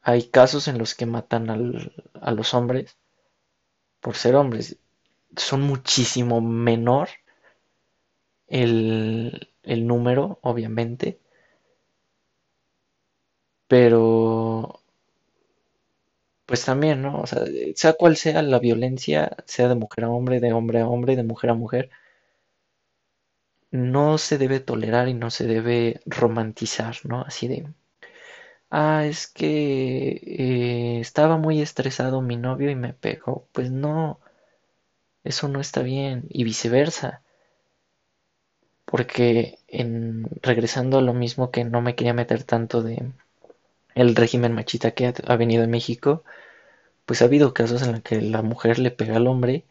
hay 0.03 0.29
casos 0.29 0.67
en 0.67 0.77
los 0.77 0.93
que 0.93 1.07
matan 1.07 1.49
a 1.49 2.31
los 2.31 2.53
hombres 2.53 2.97
por 4.01 4.15
ser 4.15 4.35
hombres. 4.35 4.77
Son 5.37 5.61
muchísimo 5.61 6.41
menor 6.41 7.09
el, 8.49 9.49
el 9.63 9.87
número, 9.87 10.37
obviamente. 10.43 11.19
Pero, 13.67 14.80
pues 16.51 16.65
también, 16.65 17.01
¿no? 17.01 17.21
O 17.21 17.27
sea, 17.27 17.43
sea 17.75 17.93
cual 17.93 18.17
sea 18.17 18.41
la 18.41 18.59
violencia, 18.59 19.37
sea 19.45 19.69
de 19.69 19.75
mujer 19.75 20.03
a 20.03 20.09
hombre, 20.09 20.41
de 20.41 20.51
hombre 20.51 20.81
a 20.81 20.87
hombre, 20.89 21.15
de 21.15 21.23
mujer 21.23 21.49
a 21.51 21.53
mujer, 21.53 21.89
no 23.71 24.17
se 24.17 24.37
debe 24.37 24.59
tolerar 24.59 25.07
y 25.09 25.13
no 25.13 25.29
se 25.31 25.45
debe 25.47 26.01
romantizar, 26.05 26.95
¿no? 27.05 27.21
Así 27.21 27.47
de, 27.47 27.67
ah, 28.71 29.05
es 29.05 29.27
que 29.27 30.09
eh, 30.23 30.99
estaba 30.99 31.37
muy 31.37 31.61
estresado 31.61 32.21
mi 32.21 32.37
novio 32.37 32.69
y 32.71 32.75
me 32.75 32.93
pegó. 32.93 33.47
Pues 33.51 33.71
no, 33.71 34.19
eso 35.23 35.47
no 35.47 35.59
está 35.59 35.81
bien 35.81 36.25
y 36.29 36.43
viceversa. 36.43 37.23
Porque 38.85 39.57
en 39.67 40.25
regresando 40.43 40.99
a 40.99 41.01
lo 41.01 41.15
mismo 41.15 41.49
que 41.49 41.63
no 41.63 41.81
me 41.81 41.95
quería 41.95 42.13
meter 42.13 42.43
tanto 42.43 42.83
de 42.83 43.11
el 43.95 44.15
régimen 44.15 44.53
machista 44.53 44.91
que 44.91 45.07
ha, 45.07 45.35
venido 45.37 45.63
en 45.63 45.71
México, 45.71 46.23
pues 47.05 47.21
ha 47.21 47.25
habido 47.25 47.53
casos 47.53 47.81
en 47.83 47.93
los 47.93 48.01
que 48.01 48.21
la 48.21 48.41
mujer 48.41 48.79
le 48.79 48.91
pega 48.91 49.17
al 49.17 49.27
hombre 49.27 49.65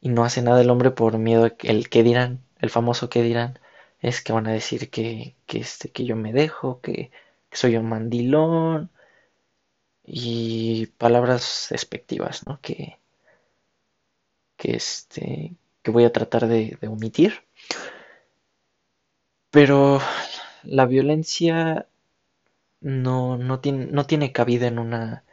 y 0.00 0.08
no 0.10 0.24
hace 0.24 0.42
nada 0.42 0.60
el 0.60 0.70
hombre 0.70 0.90
por 0.92 1.18
miedo 1.18 1.46
a 1.46 1.50
que 1.50 1.68
el 1.70 1.88
que 1.88 2.02
dirán, 2.02 2.40
el 2.60 2.70
famoso 2.70 3.10
que 3.10 3.22
dirán, 3.22 3.58
es 4.00 4.22
que 4.22 4.32
van 4.32 4.46
a 4.46 4.52
decir 4.52 4.90
que, 4.90 5.36
que, 5.46 5.58
este, 5.58 5.90
que 5.90 6.04
yo 6.04 6.16
me 6.16 6.32
dejo, 6.32 6.80
que, 6.80 7.10
soy 7.52 7.76
un 7.76 7.88
mandilón 7.88 8.90
y 10.04 10.86
palabras 10.98 11.68
despectivas, 11.70 12.46
¿no? 12.46 12.60
Que, 12.60 12.98
que, 14.56 14.76
este, 14.76 15.54
que 15.82 15.90
voy 15.90 16.04
a 16.04 16.12
tratar 16.12 16.48
de, 16.48 16.78
omitir. 16.88 17.44
Pero 19.50 20.00
la 20.62 20.86
violencia 20.86 21.86
no, 22.80 23.36
no, 23.38 23.60
tiene, 23.60 23.86
no 23.86 24.06
tiene 24.06 24.32
cabida 24.32 24.66
en 24.68 24.78
una, 24.78 25.24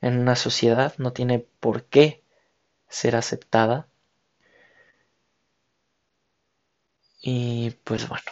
en 0.00 0.18
una 0.18 0.36
sociedad, 0.36 0.94
no 0.98 1.12
tiene 1.12 1.40
por 1.60 1.84
qué 1.86 2.22
ser 2.88 3.16
aceptada. 3.16 3.88
Y 7.22 7.70
pues 7.82 8.08
bueno. 8.08 8.22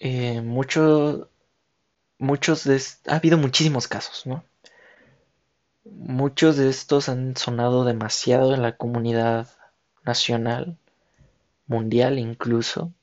Eh, 0.00 0.40
muchos 0.42 1.28
de 2.64 2.80
ha 3.08 3.16
habido 3.16 3.38
muchísimos 3.38 3.88
casos, 3.88 4.26
¿no? 4.26 4.44
Muchos 5.84 6.56
de 6.56 6.70
estos 6.70 7.10
han 7.10 7.36
sonado 7.36 7.84
demasiado 7.84 8.54
en 8.54 8.62
la 8.62 8.78
comunidad 8.78 9.46
nacional, 10.04 10.78
mundial 11.66 12.18
incluso. 12.18 12.94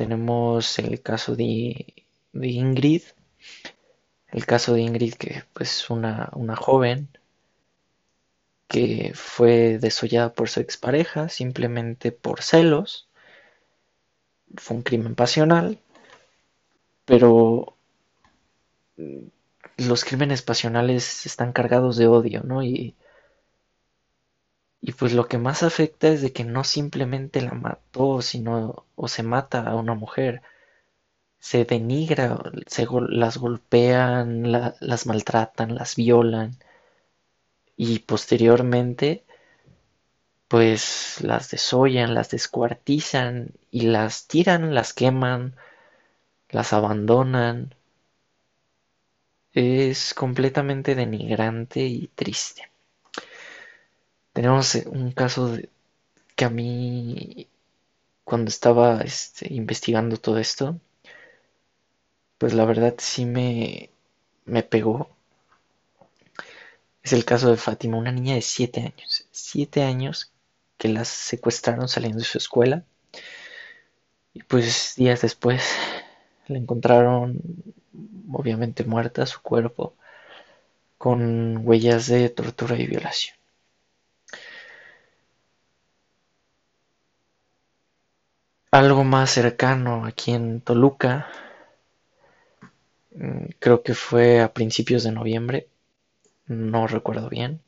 Tenemos 0.00 0.78
el 0.78 1.02
caso 1.02 1.36
de, 1.36 1.94
Ingrid, 2.32 3.02
el 4.28 4.46
caso 4.46 4.72
de 4.72 4.80
Ingrid 4.80 5.12
que 5.12 5.44
pues 5.52 5.90
una, 5.90 6.30
una 6.32 6.56
joven 6.56 7.10
que 8.66 9.12
fue 9.14 9.76
desollada 9.78 10.32
por 10.32 10.48
su 10.48 10.60
expareja 10.60 11.28
simplemente 11.28 12.12
por 12.12 12.40
celos 12.40 13.10
fue 14.56 14.78
un 14.78 14.84
crimen 14.84 15.14
pasional, 15.14 15.78
pero 17.04 17.76
los 19.76 20.04
crímenes 20.06 20.40
pasionales 20.40 21.26
están 21.26 21.52
cargados 21.52 21.98
de 21.98 22.06
odio, 22.06 22.42
¿no? 22.42 22.62
Y, 22.62 22.94
y 24.82 24.92
pues 24.92 25.12
lo 25.12 25.28
que 25.28 25.38
más 25.38 25.62
afecta 25.62 26.08
es 26.08 26.22
de 26.22 26.32
que 26.32 26.44
no 26.44 26.64
simplemente 26.64 27.40
la 27.42 27.52
mató, 27.52 28.22
sino 28.22 28.86
o 28.96 29.08
se 29.08 29.22
mata 29.22 29.62
a 29.68 29.76
una 29.76 29.94
mujer, 29.94 30.42
se 31.38 31.64
denigra, 31.64 32.38
se 32.66 32.86
las 33.08 33.38
golpean, 33.38 34.52
las 34.52 35.06
maltratan, 35.06 35.74
las 35.74 35.96
violan 35.96 36.58
y 37.76 38.00
posteriormente 38.00 39.24
pues 40.48 41.20
las 41.22 41.50
desollan, 41.50 42.14
las 42.14 42.30
descuartizan 42.30 43.52
y 43.70 43.82
las 43.82 44.26
tiran, 44.26 44.74
las 44.74 44.92
queman, 44.92 45.56
las 46.50 46.72
abandonan. 46.72 47.74
Es 49.52 50.12
completamente 50.12 50.94
denigrante 50.96 51.80
y 51.80 52.08
triste. 52.08 52.69
Tenemos 54.40 54.74
un 54.86 55.12
caso 55.12 55.58
que 56.34 56.46
a 56.46 56.48
mí, 56.48 57.46
cuando 58.24 58.48
estaba 58.48 59.02
este, 59.02 59.52
investigando 59.52 60.16
todo 60.16 60.38
esto, 60.38 60.80
pues 62.38 62.54
la 62.54 62.64
verdad 62.64 62.94
sí 62.96 63.26
me, 63.26 63.90
me 64.46 64.62
pegó. 64.62 65.10
Es 67.02 67.12
el 67.12 67.26
caso 67.26 67.50
de 67.50 67.58
Fátima, 67.58 67.98
una 67.98 68.12
niña 68.12 68.34
de 68.34 68.40
7 68.40 68.80
años. 68.80 69.28
7 69.30 69.82
años 69.82 70.32
que 70.78 70.88
las 70.88 71.08
secuestraron 71.08 71.86
saliendo 71.86 72.20
de 72.20 72.24
su 72.24 72.38
escuela. 72.38 72.82
Y 74.32 74.42
pues 74.44 74.94
días 74.96 75.20
después 75.20 75.62
la 76.46 76.56
encontraron 76.56 77.42
obviamente 78.32 78.84
muerta 78.84 79.26
su 79.26 79.42
cuerpo 79.42 79.96
con 80.96 81.58
huellas 81.62 82.06
de 82.06 82.30
tortura 82.30 82.78
y 82.78 82.86
violación. 82.86 83.39
Algo 88.72 89.04
más 89.04 89.30
cercano 89.30 90.04
aquí 90.04 90.32
en 90.32 90.60
Toluca, 90.60 91.28
mm, 93.14 93.50
creo 93.60 93.82
que 93.84 93.94
fue 93.94 94.40
a 94.40 94.52
principios 94.52 95.04
de 95.04 95.12
noviembre, 95.12 95.68
no 96.46 96.86
recuerdo 96.86 97.28
bien, 97.30 97.62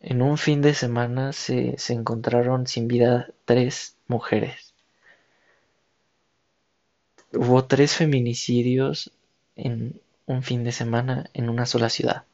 En 0.00 0.22
un 0.22 0.38
fin 0.38 0.60
de 0.60 0.74
semana 0.74 1.32
se, 1.32 1.78
se 1.78 1.92
encontraron 1.92 2.66
sin 2.66 2.88
vida 2.88 3.28
tres 3.44 3.96
mujeres. 4.08 4.74
Hubo 7.32 7.64
tres 7.64 7.96
feminicidios 7.96 9.12
en 9.56 9.98
un 10.26 10.42
fin 10.42 10.62
de 10.62 10.72
semana 10.72 11.30
en 11.32 11.48
una 11.48 11.64
sola 11.64 11.88
ciudad. 11.88 12.26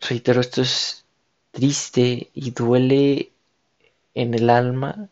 Reitero, 0.00 0.40
esto 0.40 0.60
es 0.62 1.04
triste 1.58 2.30
y 2.34 2.52
duele 2.52 3.32
en 4.14 4.34
el 4.34 4.48
alma 4.48 5.08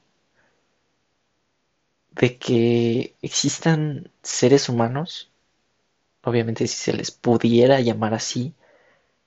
de 2.13 2.39
que 2.39 3.17
existan 3.21 4.13
seres 4.23 4.69
humanos, 4.69 5.29
obviamente 6.23 6.69
si 6.69 6.77
se 6.77 6.93
les 6.93 7.11
pudiera 7.11 7.81
llamar 7.81 8.15
así, 8.15 8.55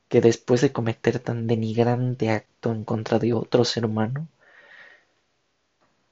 que 0.07 0.21
después 0.21 0.61
de 0.61 0.71
cometer 0.71 1.19
tan 1.19 1.45
denigrante 1.45 2.29
acto 2.29 2.71
en 2.71 2.85
contra 2.85 3.19
de 3.19 3.33
otro 3.33 3.65
ser 3.65 3.85
humano, 3.85 4.29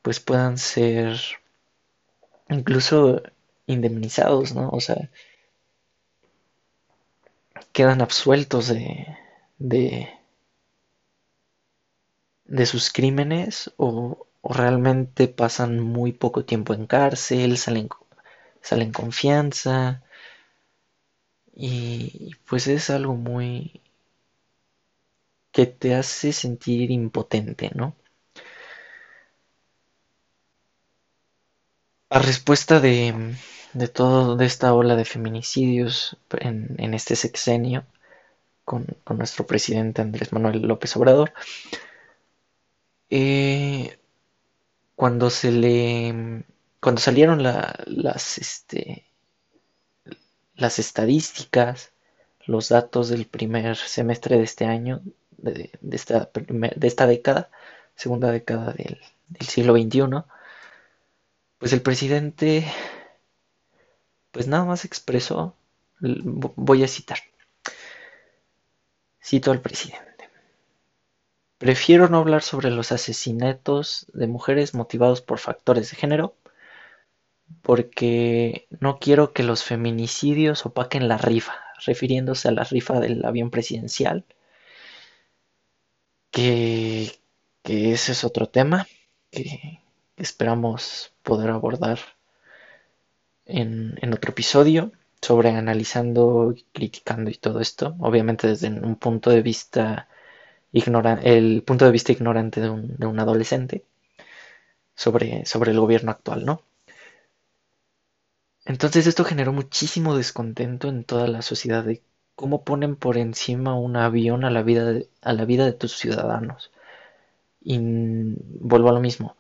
pues 0.02 0.20
puedan 0.20 0.58
ser 0.58 1.18
incluso 2.50 3.22
indemnizados, 3.66 4.54
¿no? 4.54 4.70
O 4.72 4.82
sea, 4.82 5.10
quedan 7.72 8.02
absueltos 8.02 8.68
de, 8.68 9.08
de, 9.58 10.17
de 12.48 12.66
sus 12.66 12.92
crímenes 12.92 13.74
o, 13.78 14.28
o 14.42 14.54
realmente 14.54 15.28
pasan 15.28 15.80
muy 15.80 16.14
poco 16.14 16.46
tiempo 16.46 16.74
en 16.74 16.88
cárcel, 16.88 17.58
salen, 17.58 17.90
salen 18.62 18.92
confianza 18.92 20.04
y 21.54 22.36
pues 22.48 22.68
es 22.68 22.90
algo 22.90 23.16
muy 23.16 23.82
que 25.52 25.66
te 25.66 25.96
hace 25.96 26.32
sentir 26.34 26.92
impotente, 26.92 27.72
¿no? 27.76 27.96
A 32.10 32.20
respuesta 32.20 32.80
de, 32.80 33.36
de 33.74 33.88
toda 33.88 34.46
esta 34.46 34.74
ola 34.74 34.96
de 34.96 35.06
feminicidios 35.06 36.18
en, 36.40 36.76
en 36.78 36.94
este 36.94 37.16
sexenio 37.16 37.86
con, 38.66 38.86
con, 39.04 39.18
nuestro 39.18 39.48
presidente 39.48 40.02
Andrés 40.02 40.32
Manuel 40.34 40.62
López 40.62 40.96
Obrador, 40.96 41.34
eh, 43.10 43.98
cuando 44.96 45.30
se 45.30 45.52
le 45.52 46.44
cuando 46.80 47.02
salieron 47.02 47.44
la, 47.44 47.84
las 47.86 48.38
este 48.38 49.06
las 50.56 50.80
estadísticas 50.80 51.92
los 52.46 52.70
datos 52.70 53.10
del 53.10 53.26
primer 53.26 53.76
semestre 53.78 54.38
de 54.38 54.44
este 54.44 54.66
año 54.66 55.02
de, 55.38 55.72
esta, 55.92 56.30
de 56.34 56.88
esta 56.88 57.08
década 57.08 57.50
segunda 57.96 58.32
década 58.32 58.74
del 58.74 59.00
siglo 59.48 59.74
XXI 59.74 60.24
pues 61.60 61.74
el 61.74 61.82
presidente 61.82 62.66
pues 64.32 64.48
nada 64.48 64.66
más 64.66 64.86
expresó 64.86 65.56
voy 66.00 66.84
a 66.84 66.88
citar 66.88 67.20
cito 69.22 69.52
al 69.52 69.62
presidente 69.62 70.07
Prefiero 71.58 72.08
no 72.08 72.20
hablar 72.20 72.44
sobre 72.44 72.70
los 72.70 72.92
asesinatos 72.92 74.08
de 74.14 74.28
mujeres 74.28 74.74
motivados 74.76 75.22
por 75.22 75.40
factores 75.40 75.90
de 75.90 75.98
género, 75.98 76.36
porque 77.62 78.68
no 78.80 79.00
quiero 79.00 79.34
que 79.34 79.44
los 79.44 79.64
feminicidios 79.64 80.66
opaquen 80.66 81.08
la 81.08 81.18
rifa, 81.18 81.56
refiriéndose 81.86 82.48
a 82.48 82.52
la 82.52 82.64
rifa 82.64 83.00
del 83.00 83.26
avión 83.26 83.50
presidencial, 83.50 84.26
que, 86.32 87.12
que 87.64 87.94
ese 87.94 88.12
es 88.12 88.24
otro 88.24 88.48
tema 88.48 88.88
que 89.32 89.82
esperamos 90.18 91.14
poder 91.24 91.50
abordar 91.50 92.00
en, 93.46 93.98
en 94.02 94.14
otro 94.14 94.32
episodio 94.32 94.92
sobre 95.22 95.50
analizando, 95.50 96.54
criticando 96.74 97.30
y 97.32 97.36
todo 97.36 97.60
esto, 97.60 97.96
obviamente 98.00 98.48
desde 98.48 98.70
un 98.70 98.96
punto 98.96 99.30
de 99.32 99.42
vista 99.42 100.08
el 100.74 101.64
punto 101.64 101.86
de 101.86 101.92
vista 101.92 102.12
ignorante 102.12 102.62
de 102.62 102.70
un, 102.70 103.20
adolescente 103.20 103.86
sobre, 104.96 105.46
sobre, 105.46 105.72
el 105.72 105.80
gobierno 105.80 106.12
actual, 106.12 106.46
¿no? 106.46 106.62
Entonces 108.66 109.08
esto 109.08 109.24
generó 109.24 109.54
muchísimo 109.54 110.16
descontento 110.16 110.90
en 110.90 111.04
toda 111.04 111.28
la 111.28 111.42
sociedad 111.42 111.84
de 111.84 112.02
cómo 112.36 112.64
ponen 112.64 112.96
por 112.96 113.18
encima 113.18 113.76
un 113.76 113.96
avión 113.98 114.46
a 114.46 114.52
la 114.52 114.62
vida 114.64 114.86
de, 114.86 115.10
a 115.22 115.34
la 115.34 115.46
vida 115.46 115.66
de 115.66 115.74
tus 115.74 115.98
ciudadanos. 115.98 116.72
Y 117.62 117.80
vuelvo 117.80 118.90
a 118.90 118.94
lo 118.94 119.00
mismo. 119.02 119.38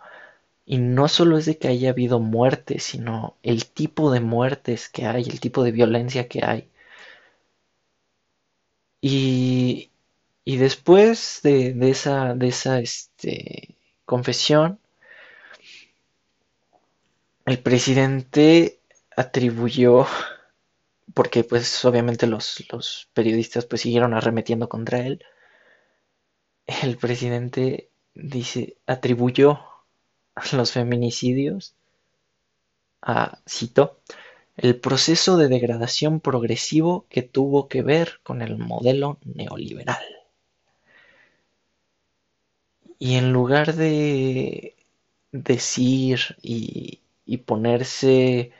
Y 0.65 0.79
no 0.79 1.07
solo 1.09 1.37
es 1.37 1.45
de 1.45 1.57
que 1.59 1.69
haya 1.69 1.91
habido 1.91 2.19
muertes, 2.19 2.83
sino 2.83 3.37
el 3.43 3.67
tipo 3.67 4.11
de 4.11 4.21
muertes 4.21 4.89
que 4.89 5.05
hay, 5.07 5.23
el 5.23 5.39
tipo 5.41 5.63
de 5.63 5.71
violencia 5.71 6.27
que 6.29 6.43
hay. 6.45 6.69
Y, 9.01 9.89
y 10.47 10.55
después 10.55 11.41
de, 11.43 11.75
esa 11.89 12.79
este, 12.79 13.75
confesión, 14.05 14.79
el 17.45 17.59
presidente 17.59 18.79
atribuyó, 19.17 20.05
porque 21.13 21.43
pues 21.43 21.83
obviamente 21.83 22.27
los, 22.27 22.63
los 22.71 23.09
periodistas 23.13 23.65
pues 23.65 23.81
siguieron 23.81 24.13
arremetiendo 24.13 24.69
contra 24.69 25.05
él, 25.05 25.21
el 26.65 26.95
presidente 26.95 27.89
dice, 28.13 28.77
atribuyó 28.85 29.59
los 30.53 30.71
feminicidios 30.71 31.75
a, 33.01 33.39
cito, 33.49 33.99
el 34.55 34.79
proceso 34.79 35.35
de 35.35 35.49
degradación 35.49 36.21
progresivo 36.21 37.05
que 37.09 37.21
tuvo 37.21 37.67
que 37.67 37.81
ver 37.81 38.21
con 38.23 38.41
el 38.41 38.57
modelo 38.57 39.19
neoliberal. 39.25 40.16
Y 42.99 43.15
en 43.15 43.31
lugar 43.31 43.75
de 43.75 44.75
decir 45.31 46.37
y, 46.41 47.01
ponerse 47.45 48.51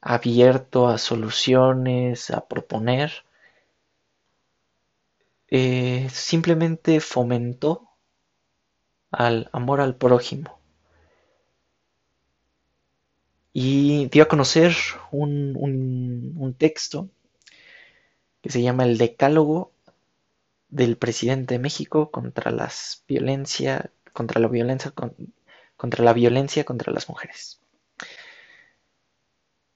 abierto 0.00 0.88
a 0.88 0.98
soluciones, 0.98 2.30
a 2.30 2.46
proponer, 2.48 3.24
eh, 5.48 6.08
simplemente 6.10 7.00
fomentó 7.00 7.90
al 9.10 9.50
amor 9.52 9.80
al 9.80 9.96
prójimo. 9.96 10.58
Y 13.52 14.06
dio 14.06 14.22
a 14.22 14.28
conocer 14.28 14.74
un, 15.10 15.56
un 15.56 16.54
texto 16.54 17.10
que 18.40 18.50
se 18.50 18.62
llama 18.62 18.84
el 18.84 18.96
Decálogo 18.96 19.72
del 20.70 20.96
presidente 20.96 21.54
de 21.54 21.60
México 21.60 22.10
contra 22.10 22.50
las 22.50 23.04
violencia, 23.08 23.90
contra 24.12 24.40
la 24.40 24.48
violencia 24.48 24.90
con, 24.92 25.14
contra 25.76 26.04
la 26.04 26.12
violencia 26.12 26.64
contra 26.64 26.92
las 26.92 27.08
mujeres. 27.08 27.60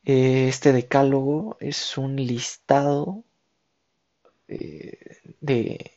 Este 0.04 0.72
decálogo 0.72 1.56
es 1.60 1.96
un 1.96 2.16
listado 2.16 3.24
eh, 4.48 5.18
de, 5.40 5.92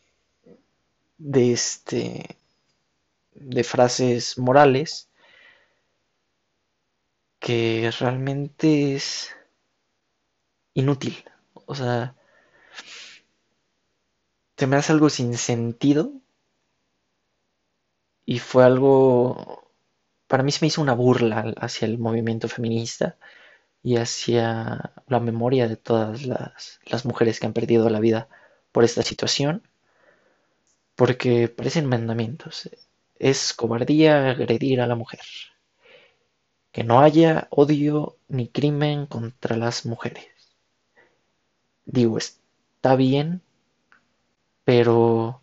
de, 1.17 1.51
este, 1.51 2.38
de 3.33 3.63
frases 3.63 4.38
morales 4.38 5.10
que 7.39 7.91
realmente 7.99 8.95
es 8.95 9.29
inútil. 10.73 11.25
O 11.65 11.75
sea, 11.75 12.15
se 14.58 14.67
me 14.67 14.76
hace 14.76 14.91
algo 14.91 15.10
sin 15.10 15.38
sentido 15.38 16.12
y 18.26 18.39
fue 18.39 18.65
algo, 18.65 19.72
para 20.28 20.43
mí 20.43 20.52
se 20.52 20.60
me 20.62 20.67
hizo 20.67 20.82
una 20.82 20.93
burla 20.93 21.54
hacia 21.58 21.88
el 21.88 21.98
movimiento 21.98 22.50
feminista 22.50 23.17
y 23.84 23.98
hacia 23.98 24.93
la 25.08 25.20
memoria 25.20 25.67
de 25.67 25.78
todas 25.78 26.26
las, 26.26 26.80
las 26.86 27.06
mujeres 27.06 27.39
que 27.39 27.46
han 27.48 27.54
perdido 27.54 27.89
la 27.89 28.00
vida 28.00 28.28
por 28.72 28.84
esta 28.84 29.04
situación, 29.04 29.63
porque 30.96 31.48
parecen 31.48 31.86
mandamientos. 31.86 32.70
Es 33.20 33.54
cobardía 33.54 34.32
agredir 34.32 34.82
a 34.82 34.88
la 34.88 34.96
mujer. 34.96 35.22
Que 36.72 36.84
no 36.84 37.00
haya 37.00 37.48
odio 37.52 38.17
ni 38.28 38.50
crimen 38.50 39.06
contra 39.06 39.58
las 39.58 39.86
mujeres. 39.86 40.28
Digo, 41.86 42.17
está 42.17 42.96
bien 42.96 43.41
pero 44.67 45.41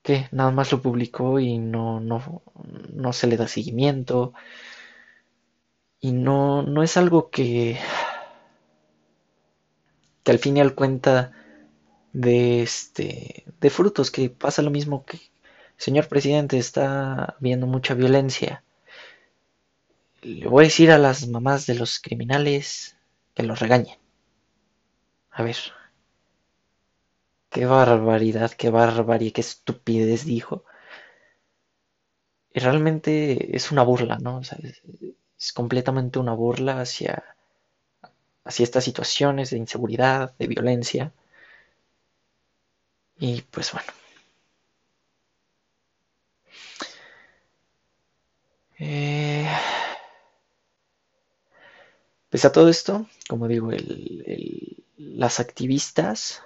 que 0.00 0.28
nada 0.30 0.52
más 0.52 0.70
lo 0.70 0.80
publicó 0.80 1.40
y 1.40 1.58
no, 1.58 1.98
no, 1.98 2.42
no 2.92 3.12
se 3.12 3.26
le 3.26 3.36
da 3.36 3.48
seguimiento. 3.48 4.32
Y 5.98 6.12
no, 6.12 6.62
no 6.62 6.84
es 6.84 6.96
algo 6.96 7.30
que 7.30 7.80
que 10.22 10.30
al 10.30 10.38
fin 10.38 10.56
y 10.56 10.60
al 10.60 10.76
cuenta 10.76 11.32
de 12.12 12.62
este 12.62 13.44
de 13.60 13.70
frutos 13.70 14.12
que 14.12 14.30
pasa 14.30 14.62
lo 14.62 14.70
mismo 14.70 15.04
que 15.04 15.18
señor 15.76 16.06
presidente 16.06 16.58
está 16.58 17.36
viendo 17.40 17.66
mucha 17.66 17.94
violencia. 17.94 18.62
Le 20.22 20.46
voy 20.46 20.62
a 20.62 20.68
decir 20.68 20.92
a 20.92 20.98
las 20.98 21.26
mamás 21.26 21.66
de 21.66 21.74
los 21.74 21.98
criminales 21.98 22.96
que 23.34 23.42
los 23.42 23.58
regañen. 23.58 23.98
A 25.32 25.42
ver 25.42 25.56
qué 27.52 27.66
barbaridad 27.66 28.50
qué 28.52 28.70
barbarie 28.70 29.32
qué 29.32 29.42
estupidez 29.42 30.24
dijo. 30.24 30.64
Y 32.54 32.60
realmente 32.60 33.56
es 33.56 33.72
una 33.72 33.82
burla 33.82 34.18
no 34.18 34.38
o 34.38 34.44
sea, 34.44 34.58
es, 34.62 35.52
completamente 35.52 36.18
una 36.18 36.34
burla 36.34 36.80
hacia 36.80 37.22
hacia 38.44 38.64
estas 38.64 38.84
situaciones 38.84 39.50
de 39.50 39.58
inseguridad 39.58 40.34
de 40.38 40.46
violencia. 40.46 41.12
Y 43.18 43.40
pues 43.42 43.72
bueno. 43.72 43.92
Eh, 48.78 49.46
pese 52.30 52.46
a 52.48 52.52
todo 52.52 52.68
esto, 52.68 53.06
como 53.28 53.46
digo, 53.46 53.70
las 54.96 55.38
activistas 55.38 56.42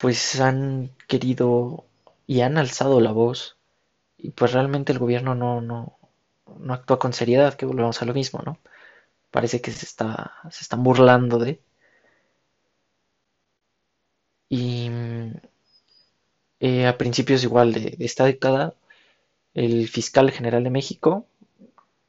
pues 0.00 0.40
han 0.40 0.90
querido 1.08 1.84
y 2.26 2.40
han 2.42 2.58
alzado 2.58 3.00
la 3.00 3.12
voz 3.12 3.56
y 4.18 4.30
pues 4.30 4.52
realmente 4.52 4.92
el 4.92 4.98
gobierno 4.98 5.34
no, 5.34 5.60
no, 5.60 5.98
no 6.58 6.74
actúa 6.74 6.98
con 6.98 7.12
seriedad, 7.12 7.54
que 7.54 7.66
volvemos 7.66 8.02
a 8.02 8.06
lo 8.06 8.14
mismo, 8.14 8.42
¿no? 8.44 8.58
Parece 9.30 9.60
que 9.60 9.72
se, 9.72 9.86
está, 9.86 10.34
se 10.50 10.62
están 10.62 10.82
burlando 10.82 11.38
de, 11.38 11.60
y 14.50 14.90
eh, 16.60 16.86
a 16.86 16.98
principios 16.98 17.44
igual 17.44 17.72
de, 17.72 17.96
esta 18.00 18.24
década, 18.24 18.74
el 19.54 19.88
fiscal 19.88 20.30
general 20.30 20.64
de 20.64 20.70
México 20.70 21.26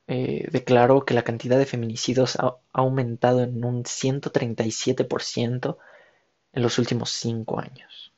eh, 0.08 0.48
declaró 0.52 1.06
que 1.06 1.14
la 1.14 1.24
cantidad 1.24 1.58
de 1.58 1.66
feminicidios 1.66 2.36
ha, 2.38 2.58
aumentado 2.74 3.44
en 3.44 3.64
un 3.64 3.84
137% 3.84 5.78
en 6.54 6.64
los 6.64 6.80
últimos 6.80 7.12
cinco 7.12 7.60
años. 7.60 8.12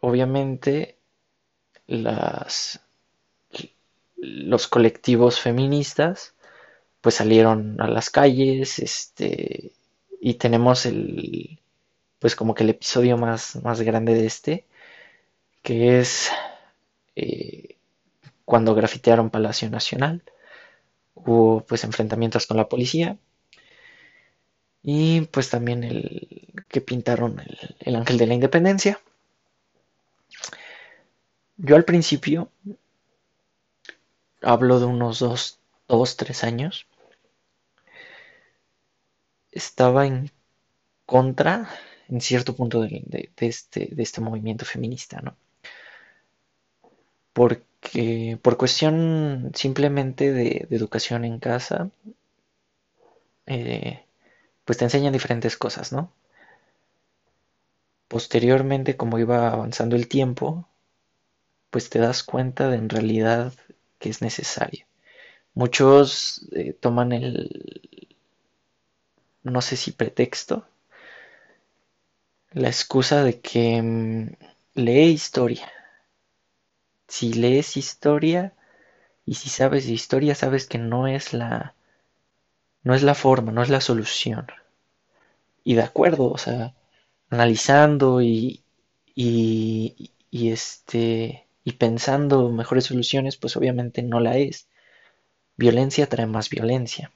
Obviamente, 0.00 0.96
las, 1.86 2.80
los 4.16 4.68
colectivos 4.68 5.40
feministas 5.40 6.34
pues 7.00 7.16
salieron 7.16 7.80
a 7.80 7.88
las 7.88 8.10
calles, 8.10 8.78
este, 8.80 9.72
y 10.20 10.34
tenemos 10.34 10.86
el, 10.86 11.60
pues 12.18 12.36
como 12.36 12.54
que 12.54 12.64
el 12.64 12.70
episodio 12.70 13.16
más, 13.18 13.56
más 13.62 13.80
grande 13.82 14.14
de 14.14 14.26
este, 14.26 14.66
que 15.62 15.98
es 16.00 16.30
eh, 17.16 17.76
cuando 18.44 18.74
grafitearon 18.74 19.30
Palacio 19.30 19.70
Nacional. 19.70 20.22
Hubo 21.14 21.62
pues 21.66 21.84
enfrentamientos 21.84 22.46
con 22.46 22.56
la 22.58 22.68
policía. 22.68 23.18
Y 24.88 25.22
pues 25.22 25.50
también 25.50 25.82
el 25.82 26.64
que 26.68 26.80
pintaron 26.80 27.40
el, 27.40 27.76
el 27.80 27.96
ángel 27.96 28.18
de 28.18 28.26
la 28.28 28.34
independencia. 28.34 29.00
Yo 31.56 31.74
al 31.74 31.84
principio 31.84 32.50
hablo 34.42 34.78
de 34.78 34.86
unos 34.86 35.18
dos, 35.18 35.58
dos, 35.88 36.16
tres 36.16 36.44
años 36.44 36.86
estaba 39.50 40.06
en 40.06 40.30
contra, 41.04 41.68
en 42.08 42.20
cierto 42.20 42.54
punto, 42.54 42.82
de, 42.82 43.30
este, 43.38 43.88
de 43.90 44.02
este 44.02 44.20
movimiento 44.20 44.64
feminista, 44.64 45.20
¿no? 45.20 45.36
Porque 47.32 48.38
por 48.42 48.56
cuestión 48.56 49.50
simplemente 49.54 50.32
de, 50.32 50.66
educación 50.70 51.24
en 51.24 51.38
casa, 51.38 51.90
eh, 53.46 54.05
pues 54.66 54.76
te 54.78 54.84
enseñan 54.84 55.14
diferentes 55.14 55.56
cosas, 55.56 55.92
¿no? 55.92 56.12
Posteriormente, 58.08 58.96
como 58.96 59.18
iba 59.18 59.48
avanzando 59.48 59.96
el 59.96 60.08
tiempo, 60.08 60.68
pues 61.70 61.88
te 61.88 62.00
das 62.00 62.24
cuenta 62.24 62.68
de 62.68 62.76
en 62.76 62.88
realidad 62.88 63.54
que 63.98 64.08
es 64.08 64.22
necesario. 64.22 64.86
Muchos 65.54 66.48
eh, 66.52 66.72
toman 66.72 67.12
el, 67.12 68.08
no 69.44 69.62
sé 69.62 69.76
si 69.76 69.92
pretexto, 69.92 70.66
la 72.50 72.68
excusa 72.68 73.22
de 73.22 73.40
que 73.40 73.80
mm, 73.80 74.32
lee 74.74 75.10
historia. 75.12 75.70
Si 77.06 77.32
lees 77.32 77.76
historia 77.76 78.52
y 79.24 79.34
si 79.34 79.48
sabes 79.48 79.86
de 79.86 79.92
historia, 79.92 80.34
sabes 80.34 80.66
que 80.66 80.78
no 80.78 81.06
es 81.06 81.32
la 81.32 81.75
no 82.86 82.94
es 82.94 83.02
la 83.02 83.14
forma, 83.14 83.52
no 83.52 83.62
es 83.62 83.68
la 83.68 83.80
solución. 83.82 84.46
Y 85.64 85.74
de 85.74 85.82
acuerdo, 85.82 86.30
o 86.30 86.38
sea, 86.38 86.74
analizando 87.30 88.22
y, 88.22 88.62
y, 89.14 90.12
y 90.30 90.50
este 90.50 91.46
y 91.64 91.72
pensando 91.72 92.48
mejores 92.50 92.84
soluciones, 92.84 93.36
pues 93.36 93.56
obviamente 93.56 94.02
no 94.02 94.20
la 94.20 94.36
es. 94.38 94.68
Violencia 95.56 96.08
trae 96.08 96.26
más 96.26 96.50
violencia. 96.50 97.12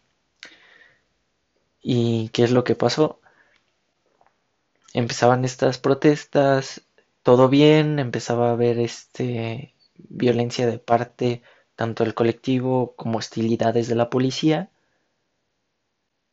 ¿Y 1.82 2.30
qué 2.30 2.44
es 2.44 2.52
lo 2.52 2.64
que 2.64 2.74
pasó? 2.74 3.20
Empezaban 4.92 5.44
estas 5.44 5.78
protestas, 5.78 6.82
todo 7.24 7.48
bien, 7.48 7.98
empezaba 7.98 8.48
a 8.48 8.52
haber 8.52 8.78
este 8.78 9.74
violencia 9.96 10.66
de 10.66 10.78
parte 10.78 11.42
tanto 11.76 12.04
del 12.04 12.14
colectivo 12.14 12.94
como 12.96 13.18
hostilidades 13.18 13.88
de 13.88 13.94
la 13.94 14.10
policía. 14.10 14.70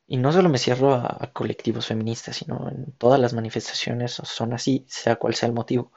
Y 0.07 0.17
no 0.17 0.31
solo 0.31 0.49
me 0.49 0.57
cierro 0.57 0.93
a, 0.95 1.29
colectivos 1.33 1.87
feministas, 1.87 2.37
sino 2.37 2.69
en 2.69 2.91
todas 2.93 3.19
las 3.19 3.33
manifestaciones 3.33 4.13
son 4.13 4.53
así, 4.53 4.85
sea 4.87 5.17
cual 5.17 5.35
sea 5.35 5.47
el 5.47 5.53
motivo. 5.53 5.91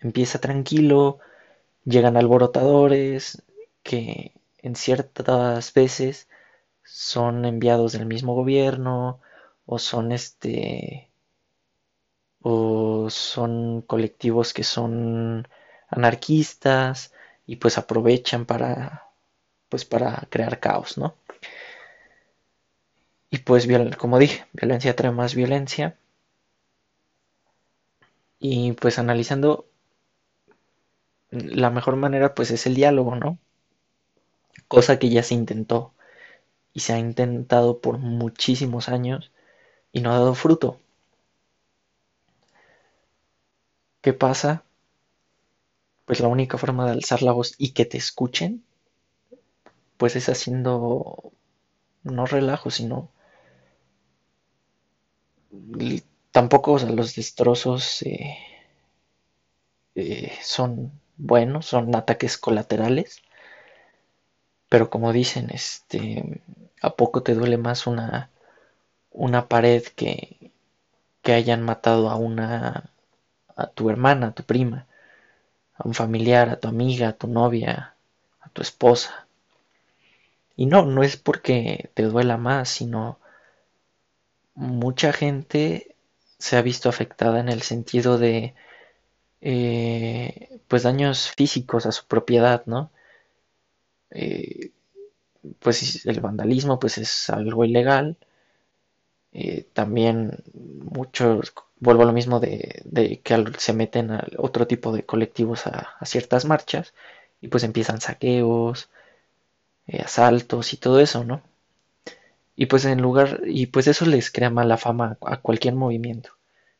Empieza 0.00 0.40
tranquilo, 0.40 1.18
llegan 1.84 2.16
alborotadores 2.16 3.42
que 3.82 4.34
en 4.58 4.76
ciertas 4.76 5.72
veces 5.74 6.28
son 6.84 7.44
enviados 7.44 7.92
del 7.92 8.06
mismo 8.06 8.34
gobierno 8.34 9.20
o 9.66 9.78
son 9.78 10.12
este 10.12 11.10
o 12.40 13.10
son 13.10 13.82
colectivos 13.82 14.54
que 14.54 14.64
son 14.64 15.48
anarquistas 15.88 17.12
y 17.46 17.56
pues 17.56 17.78
aprovechan 17.78 18.46
para 18.46 19.08
pues 19.68 19.84
para 19.84 20.26
crear 20.30 20.60
caos, 20.60 20.98
¿no? 20.98 21.14
Y 23.30 23.38
pues 23.38 23.66
como 23.96 24.18
dije, 24.18 24.44
violencia 24.52 24.94
trae 24.94 25.10
más 25.12 25.34
violencia. 25.34 25.96
Y 28.40 28.72
pues 28.72 28.98
analizando 28.98 29.66
la 31.30 31.70
mejor 31.70 31.96
manera 31.96 32.34
pues 32.34 32.50
es 32.50 32.66
el 32.66 32.74
diálogo, 32.74 33.16
¿no? 33.16 33.38
Cosa 34.68 35.00
que 35.00 35.10
ya 35.10 35.24
se 35.24 35.34
intentó 35.34 35.94
y 36.74 36.80
se 36.80 36.92
ha 36.94 36.98
intentado 36.98 37.80
por 37.80 37.98
muchísimos 37.98 38.88
años 38.88 39.32
y 39.92 40.00
no 40.02 40.10
ha 40.12 40.14
dado 40.18 40.34
fruto. 40.34 40.80
¿Qué 44.00 44.12
pasa? 44.12 44.64
Pues 46.06 46.18
la 46.18 46.26
única 46.26 46.58
forma 46.58 46.86
de 46.86 46.90
alzar 46.90 47.22
la 47.22 47.30
voz 47.30 47.54
y 47.56 47.70
que 47.70 47.84
te 47.84 47.98
escuchen, 47.98 48.64
pues 49.96 50.16
es 50.16 50.28
haciendo 50.28 51.32
no 52.04 52.26
relajo, 52.26 52.70
sino 52.70 53.10
tampoco 56.32 56.78
los 56.78 57.14
destrozos 57.14 58.02
eh, 58.02 58.36
eh, 59.94 60.32
son 60.42 60.92
buenos, 61.16 61.66
son 61.66 61.94
ataques 61.94 62.38
colaterales, 62.38 63.22
pero 64.68 64.90
como 64.90 65.12
dicen, 65.12 65.50
este, 65.50 66.42
¿a 66.82 66.90
poco 66.94 67.22
te 67.22 67.34
duele 67.34 67.56
más 67.58 67.86
una, 67.86 68.30
una 69.10 69.48
pared 69.48 69.82
que, 69.82 70.52
que 71.22 71.32
hayan 71.32 71.62
matado 71.62 72.10
a 72.10 72.16
una, 72.16 72.90
a 73.56 73.66
tu 73.68 73.90
hermana, 73.90 74.28
a 74.28 74.32
tu 74.32 74.44
prima, 74.44 74.86
a 75.74 75.86
un 75.88 75.94
familiar, 75.94 76.50
a 76.50 76.60
tu 76.60 76.68
amiga, 76.68 77.08
a 77.08 77.12
tu 77.14 77.28
novia, 77.28 77.94
a 78.40 78.48
tu 78.50 78.62
esposa? 78.62 79.26
Y 80.56 80.66
no, 80.66 80.84
no 80.84 81.02
es 81.02 81.16
porque 81.16 81.90
te 81.94 82.02
duela 82.04 82.36
más, 82.36 82.68
sino 82.68 83.18
mucha 84.58 85.12
gente 85.12 85.94
se 86.38 86.56
ha 86.56 86.62
visto 86.62 86.88
afectada 86.88 87.40
en 87.40 87.48
el 87.48 87.62
sentido 87.62 88.18
de 88.18 88.54
eh, 89.40 90.60
pues 90.68 90.82
daños 90.82 91.30
físicos 91.30 91.86
a 91.86 91.92
su 91.92 92.06
propiedad, 92.06 92.64
¿no? 92.66 92.90
Eh, 94.10 94.72
pues 95.60 96.06
el 96.06 96.20
vandalismo 96.20 96.78
pues 96.80 96.98
es 96.98 97.30
algo 97.30 97.64
ilegal. 97.64 98.16
Eh, 99.32 99.66
también 99.72 100.42
muchos, 100.54 101.52
vuelvo 101.78 102.02
a 102.02 102.06
lo 102.06 102.12
mismo 102.12 102.40
de, 102.40 103.20
que 103.22 103.44
se 103.58 103.72
meten 103.72 104.10
a 104.10 104.26
otro 104.38 104.66
tipo 104.66 104.92
de 104.92 105.04
colectivos 105.04 105.66
a, 105.66 105.96
ciertas 106.04 106.44
marchas 106.46 106.94
y 107.40 107.48
pues 107.48 107.62
empiezan 107.64 108.00
saqueos, 108.00 108.90
eh, 109.86 110.00
asaltos 110.02 110.72
y 110.72 110.78
todo 110.78 111.00
eso, 111.00 111.24
¿no? 111.24 111.42
Y 112.58 112.66
pues 112.66 112.84
en 112.84 113.00
lugar, 113.00 113.40
y 113.46 113.68
pues 113.68 113.86
eso 113.88 114.04
les 114.04 114.30
crea 114.30 114.50
mala 114.50 114.76
fama 114.76 115.16
a 115.22 115.38
cualquier 115.38 115.76
movimiento. 115.76 116.32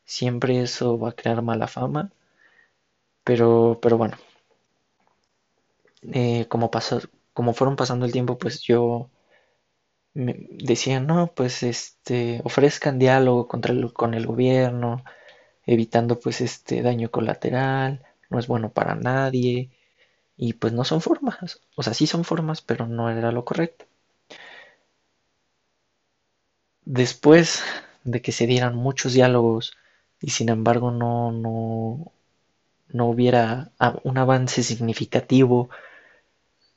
Siempre 0.04 0.60
eso 0.60 0.98
va 0.98 1.10
a 1.10 1.12
crear 1.12 1.40
mala 1.42 1.68
fama. 1.68 2.12
Pero, 3.24 3.78
pero 3.80 3.96
bueno. 3.96 4.16
Eh, 6.12 6.46
como 6.48 6.70
pasó, 6.72 7.00
como 7.32 7.54
fueron 7.54 7.76
pasando 7.76 8.04
el 8.06 8.10
tiempo, 8.12 8.36
pues 8.38 8.60
yo 8.62 9.10
me 10.14 10.34
decía, 10.50 11.00
no, 11.00 11.32
pues 11.34 11.62
este, 11.62 12.40
ofrezcan 12.44 12.98
diálogo 12.98 13.48
contra 13.48 13.74
con 13.92 14.12
el 14.14 14.26
gobierno, 14.26 15.02
evitando 15.66 16.20
pues 16.20 16.40
este 16.42 16.82
daño 16.82 17.10
colateral, 17.12 18.04
no 18.30 18.38
es 18.40 18.48
bueno 18.48 18.72
para 18.72 18.94
nadie, 18.96 19.70
y 20.38 20.54
pues 20.54 20.74
no 20.74 20.84
son 20.84 21.02
formas, 21.02 21.62
o 21.76 21.84
sea, 21.84 21.94
sí 21.94 22.06
son 22.08 22.24
formas, 22.24 22.62
pero 22.62 22.86
no 22.88 23.10
era 23.10 23.32
lo 23.32 23.44
correcto. 23.46 23.86
Después 26.88 27.62
de 28.04 28.22
que 28.22 28.32
se 28.32 28.46
dieran 28.46 28.74
muchos 28.74 29.12
diálogos 29.12 29.76
y 30.22 30.30
sin 30.30 30.48
embargo 30.48 30.90
no, 30.90 31.30
no, 31.32 32.12
no 32.88 33.06
hubiera 33.06 33.72
un 34.04 34.16
avance 34.16 34.62
significativo, 34.62 35.68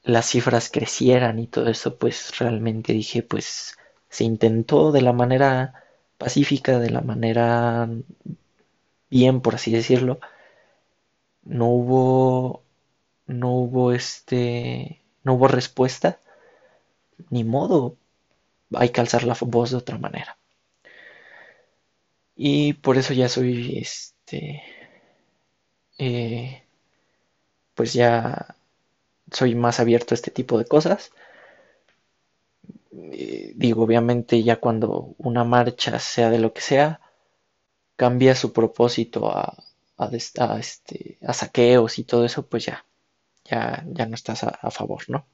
las 0.04 0.26
cifras 0.26 0.70
crecieran 0.70 1.40
y 1.40 1.48
todo 1.48 1.70
eso, 1.70 1.98
pues 1.98 2.38
realmente 2.38 2.92
dije, 2.92 3.24
pues 3.24 3.78
se 4.10 4.26
intentó 4.26 4.92
de 4.92 5.02
la 5.02 5.14
manera 5.14 5.86
pacífica, 6.18 6.78
de 6.80 6.90
la 6.90 7.00
manera 7.00 7.88
bien, 9.10 9.40
por 9.42 9.56
así 9.56 9.72
decirlo. 9.72 10.20
No 11.44 11.68
hubo, 11.68 12.64
no 13.28 13.52
hubo 13.52 13.92
este, 13.94 15.02
no 15.24 15.36
hubo 15.36 15.48
respuesta, 15.48 16.20
ni 17.30 17.44
modo, 17.44 17.96
hay 18.76 18.90
que 18.90 19.02
alzar 19.02 19.24
la 19.24 19.38
voz 19.42 19.72
de 19.72 19.78
otra 19.78 19.98
manera. 19.98 20.38
Y 22.36 22.74
por 22.74 22.98
eso 22.98 23.14
ya 23.14 23.30
soy, 23.30 23.78
este, 23.78 24.62
eh, 25.98 26.64
pues 27.76 27.94
ya 27.94 28.56
soy 29.32 29.56
más 29.56 29.80
abierto 29.80 30.14
a 30.14 30.18
este 30.18 30.32
tipo 30.32 30.58
de 30.60 30.66
cosas. 30.66 31.12
Eh, 32.94 33.54
digo, 33.56 33.84
obviamente 33.84 34.44
ya 34.44 34.58
cuando 34.60 35.16
una 35.18 35.44
marcha, 35.44 36.00
sea 36.00 36.30
de 36.30 36.40
lo 36.40 36.54
que 36.54 36.62
sea, 36.62 37.00
cambia 37.98 38.36
su 38.36 38.54
propósito 38.54 39.30
a, 39.32 39.58
este, 40.58 41.18
a 41.22 41.34
saqueos 41.34 42.00
y 42.00 42.04
todo 42.06 42.26
eso, 42.26 42.48
pues 42.48 42.66
ya, 42.66 42.86
ya, 43.46 43.84
ya 43.88 44.06
no 44.08 44.16
estás 44.16 44.44
a 44.44 44.72
favor, 44.72 45.04
¿no? 45.10 45.26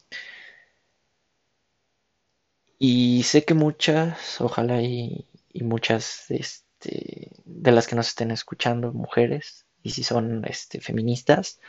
Y 2.79 3.23
sé 3.23 3.43
que 3.45 3.53
muchas, 3.53 4.39
ojalá 4.41 4.81
y, 4.81 5.25
muchas 5.61 6.29
este, 6.29 7.31
de 7.45 7.71
las 7.71 7.87
que 7.87 7.95
nos 7.95 8.09
estén 8.09 8.31
escuchando, 8.31 8.93
mujeres, 8.93 9.65
y 9.83 9.91
si 9.91 10.03
son 10.03 10.45
este, 10.45 10.79
feministas, 10.81 11.59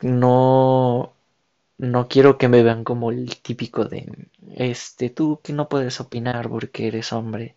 no, 0.00 1.14
no 1.78 2.08
quiero 2.08 2.38
que 2.38 2.48
me 2.48 2.62
vean 2.62 2.84
como 2.84 3.10
el 3.10 3.40
típico 3.40 3.84
de, 3.84 4.28
este, 4.56 5.10
tú 5.10 5.40
que 5.42 5.52
no 5.52 5.68
puedes 5.68 6.00
opinar 6.00 6.48
porque 6.48 6.88
eres 6.88 7.12
hombre, 7.12 7.56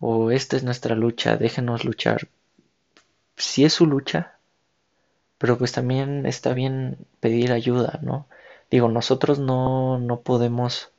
o 0.00 0.30
esta 0.30 0.56
es 0.56 0.64
nuestra 0.64 0.94
lucha, 0.96 1.36
déjenos 1.36 1.84
luchar. 1.84 2.28
Si 3.36 3.64
es 3.64 3.74
su 3.74 3.86
lucha, 3.86 4.38
pero 5.38 5.58
pues 5.58 5.72
también 5.72 6.26
está 6.26 6.54
bien 6.54 6.98
pedir 7.20 7.52
ayuda, 7.52 7.98
¿no? 8.02 8.26
Digo, 8.70 8.88
nosotros 8.88 9.38
no, 9.38 9.98
no 9.98 10.20
podemos, 10.22 10.92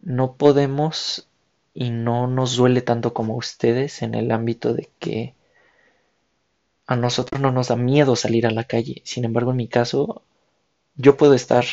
no 0.00 0.34
podemos 0.34 1.28
y 1.72 1.90
no 1.90 2.26
nos 2.26 2.56
duele 2.56 2.82
tanto 2.82 3.14
como 3.14 3.36
ustedes 3.36 4.02
en 4.02 4.16
el 4.16 4.32
ámbito 4.32 4.74
de 4.74 4.90
que 4.98 5.34
a 6.88 6.96
nosotros 6.96 7.40
no 7.40 7.52
nos 7.52 7.68
da 7.68 7.76
miedo 7.76 8.16
salir 8.16 8.44
a 8.44 8.50
la 8.50 8.64
calle. 8.64 9.00
Sin 9.04 9.24
embargo, 9.24 9.52
en 9.52 9.58
mi 9.58 9.68
caso, 9.68 10.22
yo 10.96 11.16
puedo 11.16 11.34
estar 11.34 11.64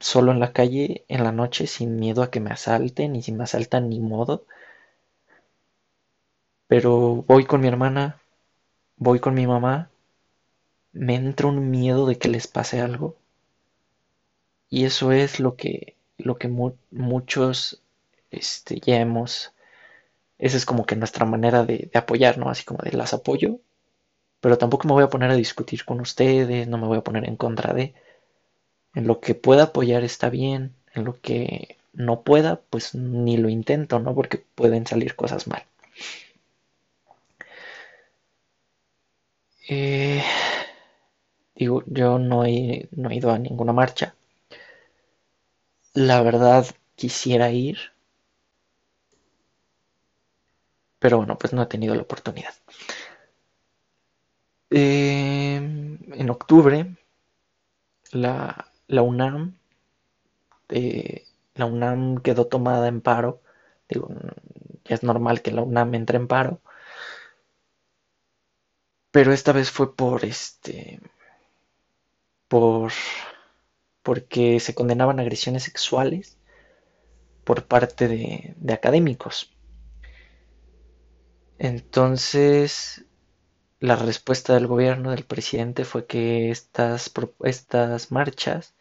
solo 0.00 0.32
en 0.32 0.40
la 0.40 0.52
calle 0.52 1.04
en 1.08 1.24
la 1.24 1.32
noche 1.32 1.66
sin 1.66 1.96
miedo 1.98 2.22
a 2.22 2.30
que 2.30 2.40
me 2.40 2.50
asalten 2.50 3.16
y 3.16 3.22
si 3.22 3.32
me 3.32 3.44
asaltan 3.44 3.88
ni 3.88 4.00
modo. 4.00 4.44
Pero 6.68 7.24
voy 7.26 7.46
con 7.46 7.60
mi 7.60 7.66
hermana, 7.66 8.20
voy 8.96 9.20
con 9.20 9.34
mi 9.34 9.46
mamá, 9.46 9.90
me 10.92 11.14
entra 11.16 11.48
un 11.48 11.70
miedo 11.70 12.06
de 12.06 12.18
que 12.18 12.28
les 12.28 12.46
pase 12.46 12.80
algo 12.80 13.16
y 14.70 14.84
eso 14.84 15.12
es 15.12 15.40
lo 15.40 15.56
que, 15.56 15.96
lo 16.18 16.36
que 16.36 16.48
muchos 16.48 17.82
este, 18.30 18.80
ya 18.80 19.00
hemos, 19.00 19.52
esa 20.38 20.56
es 20.56 20.66
como 20.66 20.86
que 20.86 20.96
nuestra 20.96 21.26
manera 21.26 21.64
de, 21.64 21.90
apoyar, 21.94 22.38
¿no? 22.38 22.50
Así 22.50 22.64
como 22.64 22.82
de 22.82 22.92
las 22.92 23.14
apoyo, 23.14 23.60
pero 24.40 24.58
tampoco 24.58 24.88
me 24.88 24.94
voy 24.94 25.04
a 25.04 25.10
poner 25.10 25.30
a 25.30 25.36
discutir 25.36 25.84
con 25.84 26.00
ustedes, 26.00 26.68
no 26.68 26.78
me 26.78 26.86
voy 26.86 26.98
a 26.98 27.04
poner 27.04 27.28
en 27.28 27.36
contra 27.36 27.72
de. 27.74 27.94
En 28.94 29.06
lo 29.06 29.20
que 29.20 29.34
pueda 29.34 29.64
apoyar 29.64 30.04
está 30.04 30.30
bien, 30.30 30.74
en 30.94 31.04
lo 31.04 31.20
que 31.20 31.78
no 31.92 32.22
pueda, 32.22 32.60
pues 32.70 32.94
ni 32.94 33.36
lo 33.36 33.48
intento, 33.48 33.98
¿no? 34.00 34.14
Porque 34.14 34.38
pueden 34.54 34.86
salir 34.86 35.16
cosas 35.16 35.46
mal. 35.48 35.64
Eh, 39.68 40.22
digo, 41.54 41.82
yo 41.86 42.18
no 42.18 42.44
he, 42.44 42.88
no 42.92 43.10
he 43.10 43.16
ido 43.16 43.30
a 43.30 43.38
ninguna 43.38 43.72
marcha, 43.72 44.14
la 45.92 46.22
verdad 46.22 46.66
quisiera 46.96 47.50
ir, 47.50 47.78
pero 50.98 51.18
bueno, 51.18 51.36
pues 51.38 51.52
no 51.52 51.62
he 51.62 51.66
tenido 51.66 51.94
la 51.94 52.02
oportunidad. 52.02 52.54
Em, 54.70 55.98
en 56.20 56.30
octubre, 56.30 56.78
la, 58.12 58.66
la 58.88 59.02
UNAM, 59.02 59.54
eh, 60.68 61.24
la 61.54 61.66
UNAM 61.66 62.18
quedó 62.22 62.46
tomada 62.46 62.88
en 62.88 63.00
paro. 63.00 63.42
Digo, 63.88 64.08
ya 64.84 64.94
es 64.94 65.02
normal 65.02 65.42
que 65.42 65.50
la 65.52 65.62
UNAM 65.62 65.94
entre 65.94 66.16
en 66.18 66.28
paro. 66.28 66.60
Pero 69.10 69.34
esta 69.34 69.52
vez 69.52 69.70
fue 69.70 69.94
por 69.94 70.24
este. 70.24 70.98
por 72.48 72.92
porque 74.08 74.58
se 74.58 74.74
condenaban 74.74 75.20
agresiones 75.20 75.64
sexuales 75.64 76.38
por 77.44 77.66
parte 77.66 78.08
de, 78.08 78.72
académicos. 78.72 79.54
Entonces, 81.58 83.04
la 83.80 83.96
respuesta 83.96 84.54
del 84.54 84.66
gobierno, 84.66 85.10
del 85.10 85.24
presidente, 85.24 85.84
fue 85.84 86.06
que 86.06 86.50
estas, 86.50 87.12
estas 87.44 88.10
marchas 88.10 88.74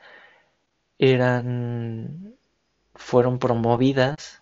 eran, 0.97 2.37
fueron 2.95 3.37
promovidas 3.37 4.41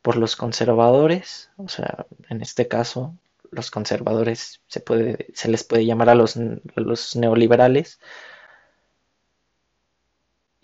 por 0.00 0.14
los 0.14 0.36
conservadores, 0.36 1.50
o 1.56 1.66
sea, 1.66 2.06
en 2.28 2.40
este 2.40 2.68
caso, 2.68 3.16
los 3.50 3.72
conservadores 3.72 4.60
se, 4.68 4.78
puede, 4.78 5.26
se 5.34 5.48
les 5.48 5.64
puede 5.64 5.84
llamar 5.84 6.08
a 6.08 6.14
los, 6.14 6.36
a 6.36 6.40
los 6.76 7.16
neoliberales, 7.16 7.98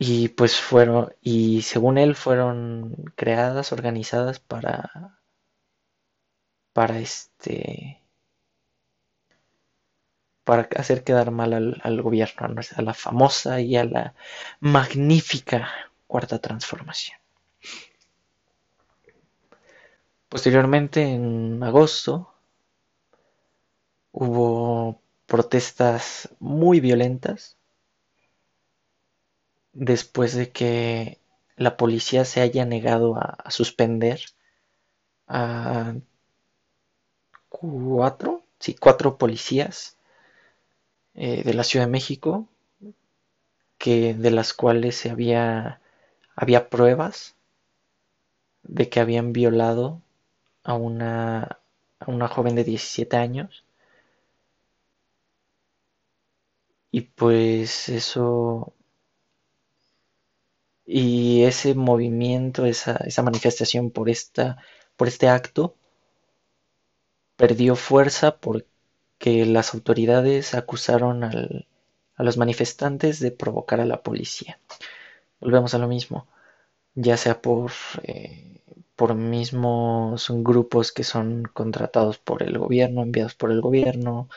y 0.02 0.28
pues 0.28 0.58
fueron, 0.58 1.14
y 1.20 1.60
según 1.60 1.98
él 1.98 2.14
fueron 2.16 3.12
creadas, 3.16 3.70
organizadas 3.70 4.40
para, 4.40 5.18
para 6.72 6.98
este, 6.98 8.02
para 10.42 10.68
hacer 10.76 11.04
quedar 11.04 11.30
mal 11.30 11.78
al, 11.82 12.02
gobierno, 12.02 12.62
a 12.76 12.82
la 12.82 12.94
famosa 12.94 13.60
y 13.60 13.76
a 13.76 13.84
la 13.84 14.14
magnífica 14.60 15.68
cuarta 16.06 16.38
transformación. 16.38 17.18
Posteriormente, 20.30 21.02
en 21.02 21.62
agosto, 21.62 22.32
hubo 24.12 25.02
protestas 25.26 26.30
muy 26.38 26.80
violentas 26.80 27.59
después 29.72 30.34
de 30.34 30.50
que 30.50 31.18
la 31.56 31.76
policía 31.76 32.24
se 32.24 32.40
haya 32.40 32.64
negado 32.64 33.16
a, 33.16 33.50
suspender 33.50 34.20
a 35.26 35.94
cuatro, 37.48 38.42
sí, 38.58 38.74
cuatro 38.74 39.18
policías 39.18 39.96
eh, 41.14 41.42
de 41.44 41.54
la 41.54 41.64
Ciudad 41.64 41.86
de 41.86 41.92
México 41.92 42.48
que 43.78 44.14
de 44.14 44.30
las 44.30 44.52
cuales 44.52 44.96
se 44.96 45.10
había, 45.10 45.80
había 46.36 46.68
pruebas 46.68 47.34
de 48.62 48.88
que 48.88 49.00
habían 49.00 49.32
violado 49.32 50.02
a 50.64 50.74
una, 50.74 51.58
a 51.98 52.10
una 52.10 52.28
joven 52.28 52.54
de 52.56 52.64
17 52.64 53.16
años. 53.16 53.64
Y 56.92 57.00
pues 57.02 57.88
eso 57.88 58.72
y 60.92 61.44
ese 61.44 61.74
movimiento, 61.76 62.66
esa, 62.66 62.96
esa 63.06 63.22
manifestación 63.22 63.90
por, 63.92 64.10
esta, 64.10 64.58
por 64.96 65.06
este 65.08 65.28
acto 65.28 65.76
perdió 67.36 67.76
fuerza 67.76 68.38
porque 68.38 69.46
las 69.46 69.74
autoridades 69.74 70.54
acusaron 70.54 71.22
al, 71.24 71.66
a 72.16 72.22
los 72.24 72.36
manifestantes 72.36 73.20
de 73.20 73.30
provocar 73.30 73.80
a 73.80 73.86
la 73.86 74.02
policía. 74.02 74.58
Volvemos 75.40 75.74
a 75.74 75.78
lo 75.78 75.88
mismo, 75.88 76.26
ya 76.94 77.16
sea 77.16 77.40
por, 77.42 77.72
eh, 78.02 78.60
por 78.96 79.14
mismos 79.14 80.26
grupos 80.30 80.92
que 80.92 81.04
son 81.04 81.44
contratados 81.54 82.18
por 82.18 82.42
el 82.42 82.58
gobierno, 82.58 83.02
enviados 83.02 83.34
por 83.36 83.52
el 83.52 83.60
gobierno, 83.60 84.28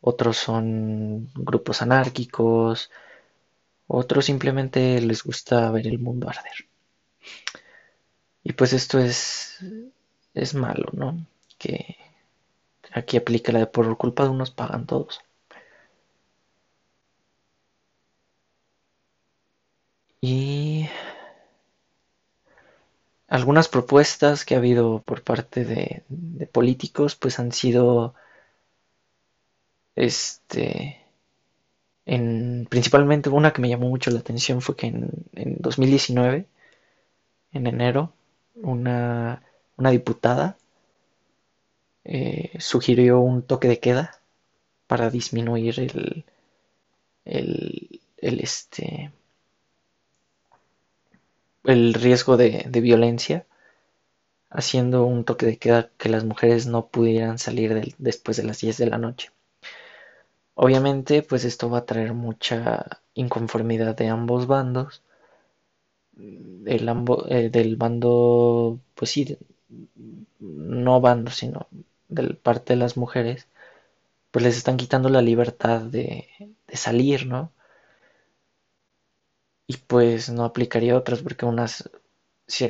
otros 0.00 0.36
son 0.38 1.30
grupos 1.34 1.82
anárquicos, 1.82 2.90
otros 3.88 4.26
simplemente 4.26 5.00
les 5.00 5.22
gusta 5.22 5.70
ver 5.70 5.86
el 5.86 5.98
mundo 5.98 6.28
arder. 6.28 6.68
Y 8.42 8.52
pues 8.52 8.72
esto 8.72 8.98
es, 8.98 9.58
es 10.34 10.54
malo, 10.54 10.88
¿no? 10.92 11.26
Que 11.58 11.96
aquí 12.92 13.16
aplica 13.16 13.52
la 13.52 13.60
de 13.60 13.66
por 13.66 13.96
culpa 13.98 14.24
de 14.24 14.30
unos 14.30 14.50
pagan 14.50 14.86
todos. 14.86 15.20
Y 20.20 20.88
algunas 23.28 23.68
propuestas 23.68 24.44
que 24.44 24.54
ha 24.54 24.58
habido 24.58 25.02
por 25.02 25.22
parte 25.22 25.64
de, 25.64 26.02
de 26.08 26.46
políticos 26.46 27.16
pues 27.16 27.38
han 27.38 27.52
sido 27.52 28.14
este 29.96 31.05
principalmente 32.06 33.28
una 33.30 33.52
que 33.52 33.60
me 33.60 33.68
llamó 33.68 33.88
mucho 33.88 34.10
la 34.10 34.20
atención 34.20 34.60
fue 34.62 34.76
que 34.76 34.86
en, 34.86 35.56
2019, 35.58 36.46
en 37.52 37.66
enero, 37.66 38.12
una, 38.54 39.42
diputada 39.76 40.56
eh, 42.04 42.52
sugirió 42.58 43.20
un 43.20 43.42
toque 43.42 43.68
de 43.68 43.80
queda 43.80 44.20
para 44.86 45.10
disminuir 45.10 45.80
el, 45.80 46.24
el, 47.24 48.00
este, 48.40 49.10
el 51.64 51.94
riesgo 51.94 52.36
de, 52.36 52.68
violencia, 52.80 53.46
haciendo 54.50 55.04
un 55.04 55.24
toque 55.24 55.46
de 55.46 55.58
queda 55.58 55.90
que 55.98 56.08
las 56.08 56.24
mujeres 56.24 56.66
no 56.66 56.86
pudieran 56.86 57.38
salir 57.38 57.94
después 57.98 58.36
de 58.36 58.44
las 58.44 58.60
10 58.60 58.78
de 58.78 58.86
la 58.86 58.98
noche. 58.98 59.30
Obviamente, 60.56 61.22
pues 61.22 61.44
esto 61.44 61.70
va 61.70 61.78
a 61.78 61.86
traer 61.86 62.14
mucha 62.14 62.84
inconformidad 63.14 63.94
de 63.94 64.08
ambos 64.08 64.46
bandos. 64.46 65.02
Eh, 66.18 67.50
del 67.50 67.76
bando, 67.76 68.80
pues 68.94 69.10
sí, 69.10 69.38
no 70.40 71.00
bando, 71.00 71.30
sino 71.30 71.68
del 72.08 72.36
parte 72.36 72.72
de 72.74 72.78
las 72.80 72.96
mujeres, 72.96 73.46
pues 74.30 74.44
les 74.44 74.56
están 74.56 74.76
quitando 74.78 75.08
la 75.10 75.22
libertad 75.22 75.82
de, 75.82 76.28
salir, 76.74 77.26
¿no? 77.26 77.52
Y 79.68 79.76
pues 79.76 80.28
no 80.28 80.44
aplicaría 80.44 80.96
otras 80.96 81.22
porque 81.22 81.46
unas 81.46 81.88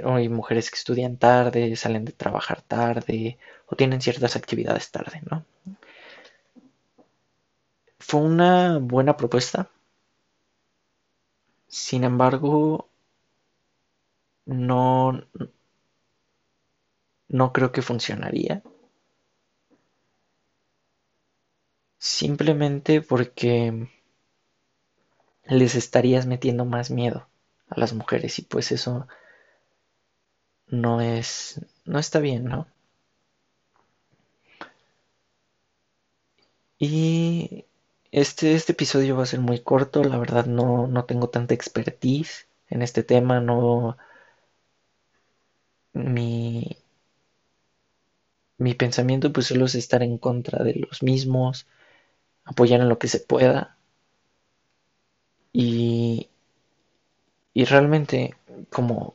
hay 0.04 0.28
mujeres 0.28 0.70
que 0.70 0.76
estudian 0.76 1.16
tarde, 1.18 1.76
salen 1.76 2.04
de 2.04 2.12
trabajar 2.12 2.62
tarde 2.62 3.38
o 3.66 3.76
tienen 3.76 4.00
ciertas 4.00 4.36
actividades 4.36 4.90
tarde, 4.90 5.22
¿no? 5.30 5.44
Fue 8.06 8.20
una 8.20 8.78
buena 8.78 9.16
propuesta. 9.16 9.68
Sin 11.68 12.02
embargo, 12.02 12.88
no, 14.46 15.12
no 17.28 17.52
creo 17.52 17.70
que 17.70 17.82
funcionaría. 17.82 18.62
Simplemente 22.20 23.02
porque 23.02 23.50
les 25.48 25.74
estarías 25.76 26.26
metiendo 26.26 26.66
más 26.66 26.90
miedo 26.90 27.26
a 27.70 27.80
las 27.80 27.94
mujeres 27.94 28.38
y 28.38 28.42
pues 28.42 28.70
eso 28.70 29.08
no 30.68 31.00
es 31.00 31.60
no 31.84 31.98
está 31.98 32.20
bien, 32.20 32.44
¿no? 32.44 32.68
Y 36.78 37.66
este, 38.16 38.54
este 38.56 38.72
episodio 38.72 39.16
va 39.16 39.22
a 39.22 39.26
ser 39.26 39.38
muy 39.40 39.60
corto, 39.60 40.02
la 40.02 40.18
verdad 40.18 40.46
no, 40.46 40.88
no 40.88 41.04
tengo 41.04 41.28
tanta 41.30 41.54
expertise 41.54 42.48
en 42.68 42.82
este 42.82 43.04
tema, 43.04 43.40
no... 43.40 43.96
Mi, 45.94 46.76
mi 48.58 48.74
pensamiento 48.74 49.32
pues 49.32 49.46
solo 49.46 49.64
es 49.64 49.74
estar 49.74 50.02
en 50.02 50.18
contra 50.18 50.62
de 50.62 50.74
los 50.74 51.02
mismos, 51.02 51.66
apoyar 52.44 52.80
en 52.80 52.88
lo 52.90 52.98
que 52.98 53.08
se 53.08 53.20
pueda. 53.20 53.76
Y, 55.52 56.28
y 57.54 57.64
realmente 57.64 58.36
como, 58.70 59.14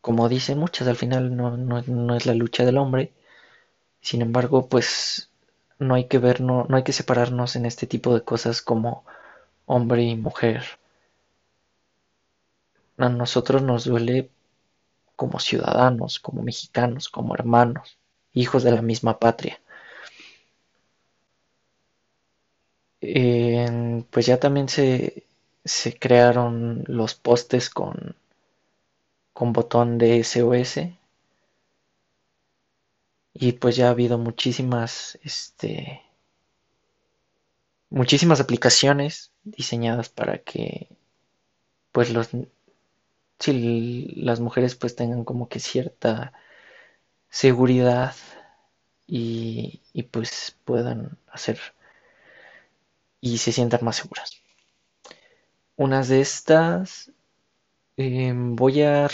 como 0.00 0.28
dicen 0.28 0.58
muchas, 0.58 0.88
al 0.88 0.96
final 0.96 1.36
no, 1.36 1.56
no 1.58 2.16
es 2.16 2.26
la 2.26 2.34
lucha 2.34 2.64
del 2.64 2.78
hombre, 2.78 3.12
sin 4.00 4.22
embargo 4.22 4.68
pues 4.68 5.27
no 5.78 5.94
hay 5.94 6.06
que 6.08 6.18
ver, 6.18 6.40
no, 6.40 6.66
hay 6.70 6.82
que 6.84 6.92
separarnos 6.92 7.56
en 7.56 7.66
este 7.66 7.86
tipo 7.86 8.14
de 8.14 8.22
cosas 8.22 8.62
como 8.62 9.04
hombre 9.66 10.02
y 10.04 10.16
mujer. 10.16 10.64
A 12.98 13.08
nosotros 13.08 13.62
nos 13.62 13.84
duele 13.86 14.30
como 15.16 15.40
ciudadanos, 15.40 16.18
como 16.18 16.42
mexicanos, 16.42 17.08
como 17.08 17.34
hermanos, 17.34 17.98
hijos 18.34 18.62
de 18.62 18.72
la 18.72 18.82
misma 18.82 19.18
patria. 19.18 19.58
pues 24.10 24.26
ya 24.26 24.38
también 24.38 24.68
se, 24.68 25.24
se 25.64 25.98
crearon 25.98 26.84
los 26.86 27.14
postes 27.14 27.70
con, 27.70 28.16
con 29.32 29.52
botón 29.54 29.96
de 29.96 30.18
SOS 30.20 30.97
y 33.34 33.52
pues 33.52 33.76
ya 33.76 33.88
ha 33.88 33.90
habido 33.90 34.18
muchísimas, 34.18 35.18
este, 35.22 36.02
muchísimas 37.90 38.40
aplicaciones 38.40 39.32
diseñadas 39.44 40.08
para 40.08 40.38
que, 40.38 40.88
pues 41.92 42.10
los, 42.12 42.30
si 43.38 44.06
las 44.16 44.40
mujeres 44.40 44.74
pues 44.74 44.96
tengan 44.96 45.24
como 45.24 45.48
que 45.48 45.60
cierta 45.60 46.32
seguridad 47.30 48.14
y, 49.06 49.80
y 49.92 50.02
pues 50.04 50.56
puedan 50.64 51.18
hacer 51.30 51.58
y 53.20 53.38
se 53.38 53.52
sientan 53.52 53.84
más 53.84 53.96
seguras. 53.96 54.32
Unas 55.76 56.08
de 56.08 56.20
estas 56.20 57.12
em, 57.96 58.56
voy 58.56 58.82
a 58.82 59.08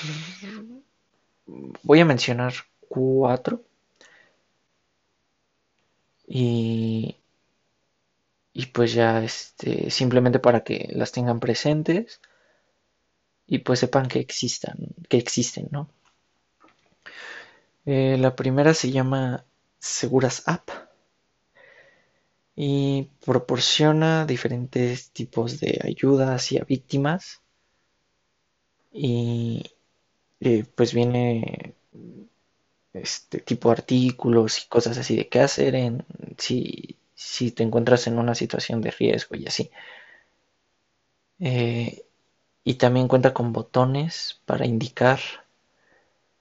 voy 1.83 2.01
a 2.01 2.05
mencionar 2.05 2.55
cuatro 2.89 3.63
y, 6.27 7.17
y 8.53 8.67
pues 8.67 8.93
ya 8.95 9.23
este, 9.23 9.91
simplemente 9.91 10.39
para 10.39 10.65
que 10.65 10.89
las 10.93 11.13
tengan 11.13 11.41
presentes 11.41 12.21
y 13.47 13.59
pues 13.59 13.81
sepan 13.81 14.09
que 14.09 14.21
existan, 14.21 14.77
que 15.09 15.19
existen, 15.19 15.69
¿no? 15.71 15.89
Eh, 17.87 18.17
la 18.19 18.35
primera 18.35 18.73
se 18.73 18.91
llama 18.91 19.45
Seguras 19.79 20.45
App 20.47 20.71
y 22.57 23.11
proporciona 23.25 24.25
diferentes 24.27 25.11
tipos 25.11 25.61
de 25.61 25.81
ayuda 25.85 26.35
hacia 26.35 26.65
víctimas 26.65 27.43
y 28.93 29.63
eh, 30.41 30.65
pues 30.75 30.95
viene 30.95 31.75
este 32.95 33.41
tipo 33.41 33.69
de 33.69 33.75
artículos 33.75 34.65
y 34.65 34.69
cosas 34.69 34.99
así 34.99 35.17
de 35.17 35.29
qué 35.29 35.41
hacer 35.41 35.75
en 35.75 36.05
si, 36.39 36.97
si 37.15 37.51
te 37.53 37.63
encuentras 37.63 38.07
en 38.07 38.19
una 38.19 38.35
situación 38.35 38.81
de 38.81 38.91
riesgo 38.93 39.37
y 39.37 39.47
así. 39.47 39.71
Eh, 41.39 42.05
y 42.65 42.75
también 42.75 43.09
cuenta 43.09 43.35
con 43.35 43.53
botones 43.53 44.41
para 44.47 44.67
indicar 44.67 45.21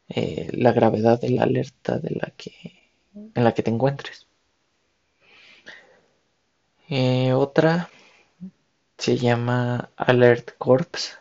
eh, 0.07 0.49
la 0.53 0.71
gravedad 0.71 1.19
de 1.19 1.29
la 1.31 1.43
alerta 1.43 1.99
de 1.99 2.11
la 2.11 2.31
que, 2.37 2.53
en 3.13 3.43
la 3.43 3.53
que 3.53 3.63
te 3.63 3.71
encuentres. 3.71 4.27
Eh, 6.87 7.33
otra 7.33 7.89
se 8.97 9.17
llama 9.17 9.89
Alert 9.97 10.57
Corps. 10.57 11.19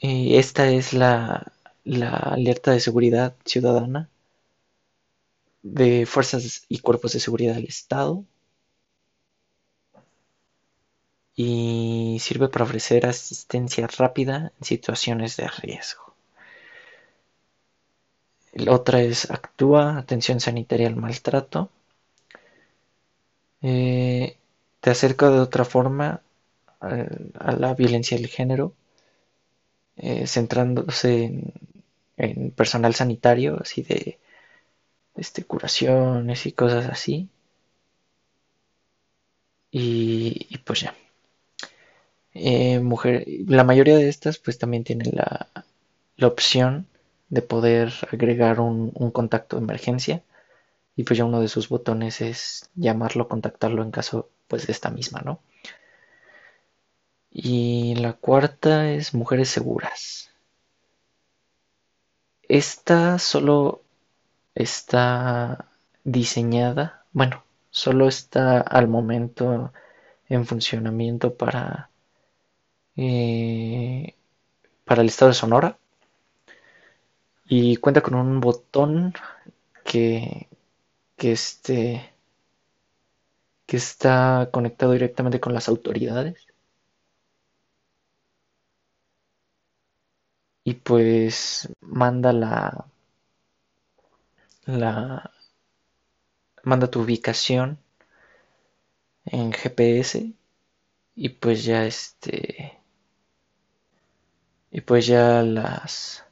Esta 0.00 0.70
es 0.70 0.92
la, 0.94 1.52
la 1.86 2.10
alerta 2.10 2.72
de 2.72 2.80
seguridad 2.80 3.34
ciudadana 3.44 4.10
de 5.62 6.06
fuerzas 6.06 6.64
y 6.68 6.80
cuerpos 6.80 7.12
de 7.12 7.20
seguridad 7.20 7.54
del 7.54 7.66
Estado 7.66 8.24
y 11.36 12.18
sirve 12.20 12.48
para 12.48 12.64
ofrecer 12.64 13.06
asistencia 13.06 13.86
rápida 13.86 14.52
en 14.58 14.64
situaciones 14.64 15.36
de 15.36 15.48
riesgo. 15.48 16.14
La 18.54 18.72
otra 18.72 19.02
es 19.02 19.30
actúa, 19.30 19.98
atención 19.98 20.40
sanitaria 20.40 20.88
al 20.88 20.96
maltrato. 20.96 21.70
Eh, 23.62 24.38
te 24.80 24.90
acerca 24.90 25.30
de 25.30 25.40
otra 25.40 25.64
forma 25.64 26.22
a, 26.80 27.52
la 27.52 27.74
violencia 27.74 28.16
del 28.16 28.28
género, 28.28 28.72
eh, 29.96 30.26
centrándose 30.26 31.24
en, 31.24 31.52
personal 32.56 32.94
sanitario, 32.94 33.58
así 33.60 33.82
de 33.82 34.18
este, 35.16 35.44
curaciones 35.44 36.46
y 36.46 36.52
cosas 36.52 36.86
así. 36.86 37.28
y 39.70 40.58
pues 40.64 40.80
ya. 40.80 40.94
Eh, 42.38 42.80
mujer, 42.80 43.24
la 43.46 43.64
mayoría 43.64 43.96
de 43.96 44.08
estas 44.10 44.38
pues 44.38 44.58
también 44.58 44.84
tienen 44.84 45.12
la, 45.14 45.48
opción 46.20 46.86
de 47.30 47.42
poder 47.42 47.92
agregar 48.12 48.60
un, 48.60 48.90
contacto 49.12 49.56
de 49.56 49.62
emergencia 49.62 50.22
y 50.96 51.04
pues 51.04 51.18
ya 51.18 51.24
uno 51.24 51.40
de 51.40 51.48
sus 51.48 51.68
botones 51.70 52.20
es 52.20 52.70
llamarlo, 52.74 53.28
contactarlo 53.28 53.82
en 53.82 53.90
caso 53.90 54.28
pues 54.48 54.66
de 54.66 54.72
esta 54.72 54.90
misma, 54.90 55.22
¿no? 55.24 55.40
Y 57.30 57.94
la 57.96 58.14
cuarta 58.14 58.90
es 58.90 59.14
mujeres 59.14 59.48
seguras. 59.48 60.25
Esta 62.48 63.18
solo 63.18 63.82
está 64.54 65.68
diseñada, 66.04 67.04
bueno, 67.12 67.44
solo 67.70 68.08
está 68.08 68.60
al 68.60 68.88
momento 68.88 69.72
en 70.28 70.46
funcionamiento 70.46 71.34
para 71.36 71.90
eh, 72.96 74.14
para 74.84 75.02
el 75.02 75.08
estado 75.08 75.30
de 75.30 75.34
Sonora 75.34 75.78
y 77.48 77.76
cuenta 77.76 78.02
con 78.02 78.14
un 78.14 78.40
botón 78.40 79.14
que, 79.84 80.48
que, 81.16 81.32
este, 81.32 82.14
que 83.66 83.76
está 83.76 84.48
conectado 84.52 84.92
directamente 84.92 85.38
con 85.40 85.54
las 85.54 85.68
autoridades. 85.68 86.45
Y 90.66 90.74
pues 90.74 91.66
manda 91.80 92.30
la, 92.34 92.84
la 94.66 95.30
manda 96.64 96.90
tu 96.90 97.00
ubicación 97.00 97.78
en 99.26 99.52
GPS 99.52 100.32
y 101.14 101.28
pues 101.28 101.64
ya 101.64 101.84
este 101.86 102.78
y 104.70 104.80
pues 104.80 105.06
ya 105.08 105.42
las 105.42 106.24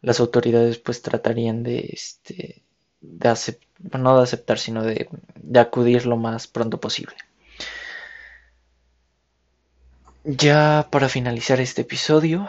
las 0.00 0.20
autoridades 0.20 0.78
pues 0.78 1.02
tratarían 1.02 1.62
de 1.62 1.90
este 1.92 2.62
de 3.02 3.28
aceptar, 3.28 4.00
no 4.00 4.16
de 4.16 4.22
aceptar 4.22 4.58
sino 4.58 4.82
de, 4.82 5.08
de 5.34 5.60
acudir 5.60 6.06
lo 6.06 6.16
más 6.16 6.46
pronto 6.46 6.80
posible 6.80 7.14
ya 10.26 10.88
para 10.90 11.08
finalizar 11.08 11.58
este 11.60 11.82
episodio 11.82 12.48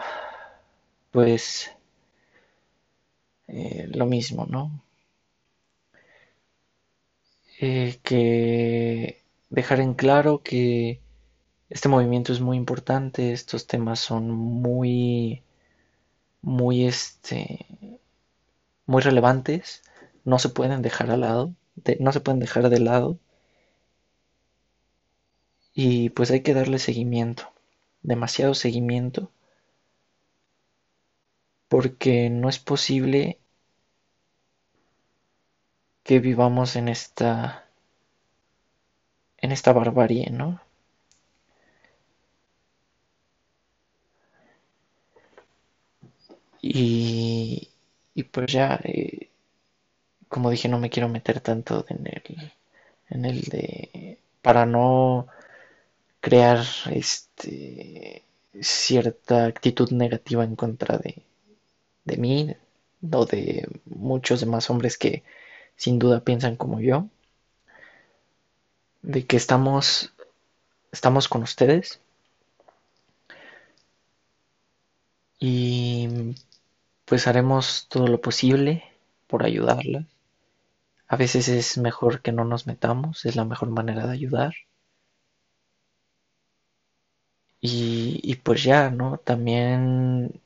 pues 1.10 1.70
eh, 3.46 3.88
lo 3.94 4.06
mismo 4.06 4.46
no 4.46 4.82
eh, 7.60 7.98
que 8.02 9.22
dejar 9.50 9.80
en 9.80 9.94
claro 9.94 10.42
que 10.42 11.00
este 11.70 11.88
movimiento 11.88 12.32
es 12.32 12.40
muy 12.40 12.56
importante, 12.56 13.32
estos 13.32 13.66
temas 13.66 14.00
son 14.00 14.30
muy, 14.30 15.42
muy, 16.42 16.86
este, 16.86 17.66
muy 18.86 19.02
relevantes, 19.02 19.82
no 20.24 20.38
se 20.38 20.48
pueden 20.48 20.82
dejar 20.82 21.10
al 21.10 21.20
lado, 21.22 21.54
no 22.00 22.12
se 22.12 22.20
pueden 22.20 22.40
dejar 22.40 22.68
de 22.70 22.80
lado. 22.80 23.18
Y 25.72 26.10
pues 26.10 26.30
hay 26.30 26.42
que 26.42 26.52
darle 26.52 26.78
seguimiento, 26.78 27.50
demasiado 28.02 28.54
seguimiento, 28.54 29.30
porque 31.68 32.28
no 32.30 32.48
es 32.50 32.58
posible 32.58 33.38
que 36.02 36.18
vivamos 36.18 36.74
en 36.74 36.88
esta 36.88 37.68
en 39.38 39.50
esta 39.50 39.72
barbarie, 39.72 40.30
¿no? 40.30 40.60
Y, 46.62 47.68
y 48.14 48.22
pues 48.24 48.52
ya, 48.52 48.80
eh, 48.84 49.30
como 50.28 50.50
dije, 50.50 50.68
no 50.68 50.78
me 50.78 50.90
quiero 50.90 51.08
meter 51.08 51.40
tanto 51.40 51.84
en 51.88 52.06
el, 52.06 52.52
en 53.10 53.24
el 53.24 53.42
de, 53.42 54.18
para 54.42 54.66
no 54.66 55.28
crear 56.20 56.64
este 56.90 58.24
cierta 58.60 59.46
actitud 59.46 59.90
negativa 59.92 60.44
en 60.44 60.56
contra 60.56 60.98
de, 60.98 61.24
mí 62.16 62.56
o 63.12 63.26
de 63.26 63.68
muchos 63.86 64.40
demás 64.40 64.70
hombres 64.70 64.98
que 64.98 65.22
sin 65.76 65.98
duda 65.98 66.24
piensan 66.24 66.56
como 66.56 66.80
yo 66.80 67.08
de 69.02 69.26
que 69.26 69.36
estamos 69.36 70.12
estamos 70.92 71.28
con 71.28 71.42
ustedes 71.42 72.00
y 75.38 76.34
pues 77.04 77.26
haremos 77.26 77.86
todo 77.88 78.06
lo 78.08 78.20
posible 78.20 78.84
por 79.26 79.44
ayudarlas. 79.44 80.06
A 81.08 81.16
veces 81.16 81.48
es 81.48 81.78
mejor 81.78 82.20
que 82.22 82.32
no 82.32 82.44
nos 82.44 82.66
metamos, 82.66 83.24
es 83.24 83.34
la 83.36 83.44
mejor 83.44 83.70
manera 83.70 84.06
de 84.06 84.12
ayudar. 84.12 84.54
Y, 87.60 88.36
pues 88.44 88.62
ya, 88.64 88.90
¿no? 88.90 89.18
También 89.18 90.40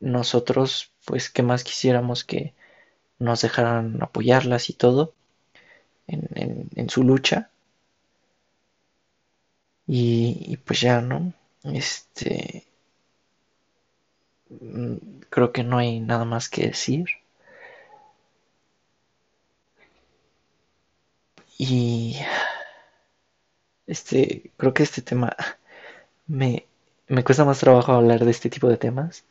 nosotros, 0.00 0.92
pues, 1.04 1.30
¿qué 1.30 1.42
más 1.42 1.64
quisiéramos 1.64 2.24
que 2.24 2.54
nos 3.18 3.42
dejaran 3.42 4.02
apoyarlas 4.02 4.70
y 4.70 4.74
todo 4.74 5.14
en, 6.08 6.70
en, 6.76 6.90
su 6.90 7.04
lucha? 7.04 7.50
Y, 9.86 10.36
y 10.46 10.56
pues 10.58 10.80
ya, 10.80 11.00
¿no? 11.00 11.32
Este, 11.64 12.68
Mm, 14.50 15.20
creo 15.30 15.52
que 15.52 15.64
no 15.64 15.78
hay 15.78 16.00
nada 16.00 16.24
más 16.24 16.48
que 16.48 16.66
decir. 16.68 17.06
Y 21.58 22.16
este, 23.86 24.52
creo 24.56 24.74
que 24.74 24.82
este 24.82 25.02
tema 25.02 25.36
me, 26.28 26.66
me 27.08 27.24
cuesta 27.24 27.44
más 27.44 27.58
trabajo 27.58 27.92
hablar 27.92 28.24
de 28.24 28.30
este 28.30 28.50
tipo 28.50 28.68
de 28.68 28.76
temas 28.76 29.24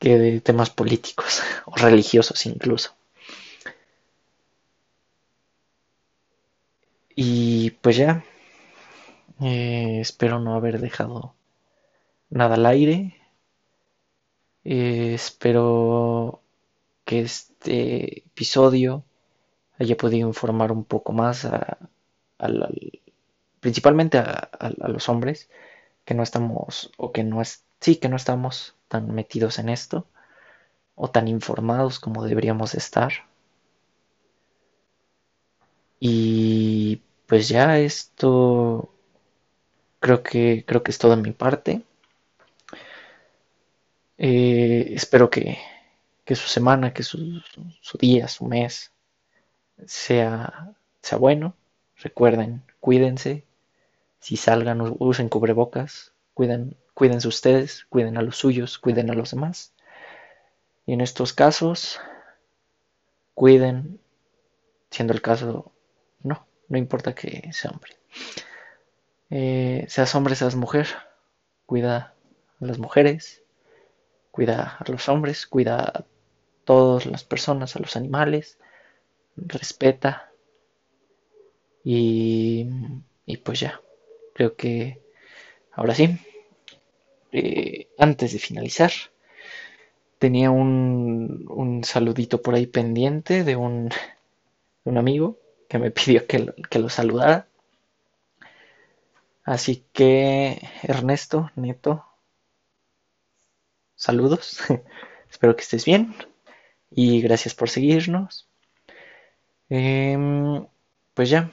que 0.00 0.18
de 0.18 0.40
temas 0.40 0.70
políticos 0.70 1.40
o 1.66 1.76
religiosos 1.76 2.46
incluso. 2.46 2.96
Y 7.14 7.72
pues 7.82 7.96
ya, 7.98 8.24
eh, 9.40 9.98
espero 10.00 10.38
no 10.40 10.54
haber 10.54 10.80
dejado 10.80 11.34
nada 12.30 12.56
al 12.56 12.66
aire. 12.66 13.16
Eh, 14.64 15.14
espero 15.14 16.42
que 17.06 17.20
este 17.22 18.20
episodio 18.20 19.04
haya 19.78 19.96
podido 19.96 20.28
informar 20.28 20.72
un 20.72 20.84
poco 20.84 21.12
más 21.12 21.44
a, 21.46 21.78
principalmente 23.60 24.18
a, 24.18 24.50
los 24.88 25.08
hombres 25.08 25.50
que 26.04 26.14
no 26.14 26.22
estamos 26.22 26.92
o 26.96 27.12
que 27.12 27.24
no 27.24 27.40
es 27.42 27.64
sí 27.80 27.96
que 27.96 28.08
no 28.08 28.16
estamos 28.16 28.74
tan 28.88 29.14
metidos 29.14 29.58
en 29.58 29.68
esto 29.68 30.06
o 30.94 31.10
tan 31.10 31.28
informados 31.28 32.00
como 32.00 32.24
deberíamos 32.24 32.74
estar. 32.74 33.12
Y 36.00 37.02
pues 37.26 37.48
ya 37.48 37.78
esto 37.78 38.92
creo 40.00 40.22
que 40.22 40.64
creo 40.66 40.82
que 40.82 40.90
es 40.90 40.98
todo 40.98 41.16
de 41.16 41.22
mi 41.22 41.32
parte. 41.32 41.82
Eh, 44.18 44.94
espero 44.94 45.30
que, 45.30 45.58
su 46.28 46.48
semana, 46.48 46.92
que 46.92 47.02
su, 47.04 47.40
día, 48.00 48.28
su 48.28 48.44
mes 48.46 48.92
sea, 49.86 50.74
sea 51.02 51.18
bueno. 51.18 51.54
Recuerden, 51.96 52.62
cuídense, 52.80 53.44
Si 54.28 54.36
salgan, 54.36 54.94
usen 54.98 55.30
cubrebocas, 55.30 56.12
cuiden, 56.34 56.76
cuídense 56.92 57.28
ustedes, 57.28 57.86
cuiden 57.88 58.18
a 58.18 58.20
los 58.20 58.36
suyos, 58.36 58.78
cuiden 58.78 59.08
a 59.08 59.14
los 59.14 59.30
demás. 59.30 59.72
Y 60.84 60.92
en 60.92 61.00
estos 61.00 61.32
casos, 61.32 61.98
cuiden, 63.32 63.98
siendo 64.90 65.14
el 65.14 65.22
caso, 65.22 65.72
no, 66.22 66.46
no 66.68 66.76
importa 66.76 67.14
que 67.14 67.48
sea 67.54 67.70
hombre. 67.70 67.96
Eh, 69.30 69.86
seas 69.88 70.14
hombre, 70.14 70.34
seas 70.34 70.56
mujer, 70.56 70.88
cuida 71.64 72.12
a 72.60 72.66
las 72.66 72.78
mujeres, 72.78 73.42
cuida 74.30 74.76
a 74.78 74.92
los 74.92 75.08
hombres, 75.08 75.46
cuida 75.46 75.78
a 75.78 76.04
todas 76.66 77.06
las 77.06 77.24
personas, 77.24 77.76
a 77.76 77.78
los 77.78 77.96
animales, 77.96 78.58
respeta 79.36 80.30
y, 81.82 82.66
pues 83.42 83.60
ya, 83.60 83.80
creo 84.38 84.54
que 84.54 85.00
ahora 85.72 85.96
sí, 85.96 86.16
eh, 87.32 87.88
antes 87.98 88.32
de 88.32 88.38
finalizar, 88.38 88.92
tenía 90.20 90.52
un, 90.52 91.44
un, 91.50 91.82
saludito 91.82 92.40
por 92.40 92.54
ahí 92.54 92.66
pendiente 92.66 93.42
de 93.42 93.56
un, 93.56 93.90
un 94.84 94.96
amigo 94.98 95.38
que 95.68 95.78
me 95.80 95.90
pidió 95.96 96.24
que 96.28 96.78
lo 96.78 96.88
saludara. 96.88 97.48
Así 99.42 99.84
que, 99.92 100.60
Ernesto, 100.84 101.50
Neto, 101.56 102.04
saludos. 103.96 104.60
Espero 105.32 105.56
que 105.56 105.62
estés 105.62 105.84
bien. 105.84 106.14
Y 106.92 107.20
gracias 107.22 107.54
por 107.56 107.68
seguirnos. 107.70 108.48
Em, 109.68 110.66
pues 111.14 111.28
ya, 111.30 111.50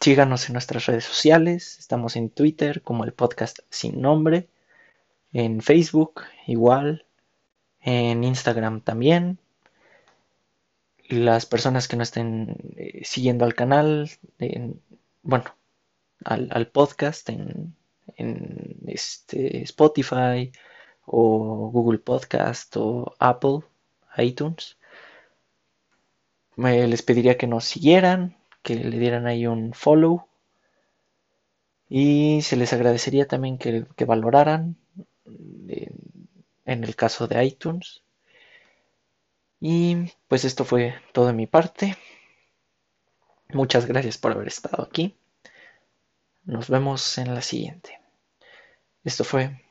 síganos 0.00 0.46
en 0.46 0.54
nuestras 0.54 0.86
redes 0.86 1.04
sociales. 1.04 1.78
Estamos 1.78 2.16
en 2.16 2.30
Twitter 2.30 2.82
como 2.82 3.04
el 3.04 3.12
podcast 3.12 3.60
sin 3.70 4.00
nombre. 4.00 4.48
En 5.32 5.60
Facebook 5.60 6.22
igual. 6.46 7.04
En 7.80 8.24
Instagram 8.24 8.80
también. 8.80 9.38
Las 11.08 11.46
personas 11.46 11.88
que 11.88 11.96
no 11.96 12.02
estén 12.02 12.56
eh, 12.76 13.02
siguiendo 13.04 13.44
al 13.44 13.54
canal, 13.54 14.10
bueno, 15.22 15.44
al, 16.24 16.68
podcast 16.68 17.28
en, 17.30 17.74
este, 18.86 19.62
Spotify 19.62 20.52
o 21.06 21.70
Google 21.72 21.98
Podcast 21.98 22.76
o 22.76 23.14
Apple, 23.18 23.60
iTunes. 24.18 24.76
Me 26.56 26.86
les 26.88 27.02
pediría 27.02 27.38
que 27.38 27.46
nos 27.46 27.64
siguieran, 27.64 28.37
que 28.62 28.74
le 28.76 28.98
dieran 28.98 29.26
ahí 29.26 29.46
un 29.46 29.72
follow. 29.72 30.26
Y 31.88 32.42
se 32.42 32.56
les 32.56 32.72
agradecería 32.72 33.26
también 33.26 33.58
que, 33.58 33.86
que 33.96 34.04
valoraran 34.04 34.76
en 36.64 36.84
el 36.84 36.96
caso 36.96 37.26
de 37.26 37.44
iTunes. 37.44 38.02
Y 39.60 40.12
pues 40.28 40.44
esto 40.44 40.64
fue 40.64 40.94
todo 41.12 41.26
de 41.26 41.32
mi 41.32 41.46
parte. 41.46 41.96
Muchas 43.48 43.86
gracias 43.86 44.18
por 44.18 44.32
haber 44.32 44.48
estado 44.48 44.82
aquí. 44.82 45.16
Nos 46.44 46.68
vemos 46.68 47.18
en 47.18 47.34
la 47.34 47.42
siguiente. 47.42 47.98
Esto 49.04 49.24
fue 49.24 49.64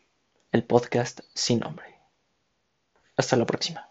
el 0.51 0.63
podcast 0.63 1.19
sin 1.33 1.59
nombre. 1.59 1.85
Hasta 3.15 3.35
la 3.35 3.45
próxima. 3.45 3.89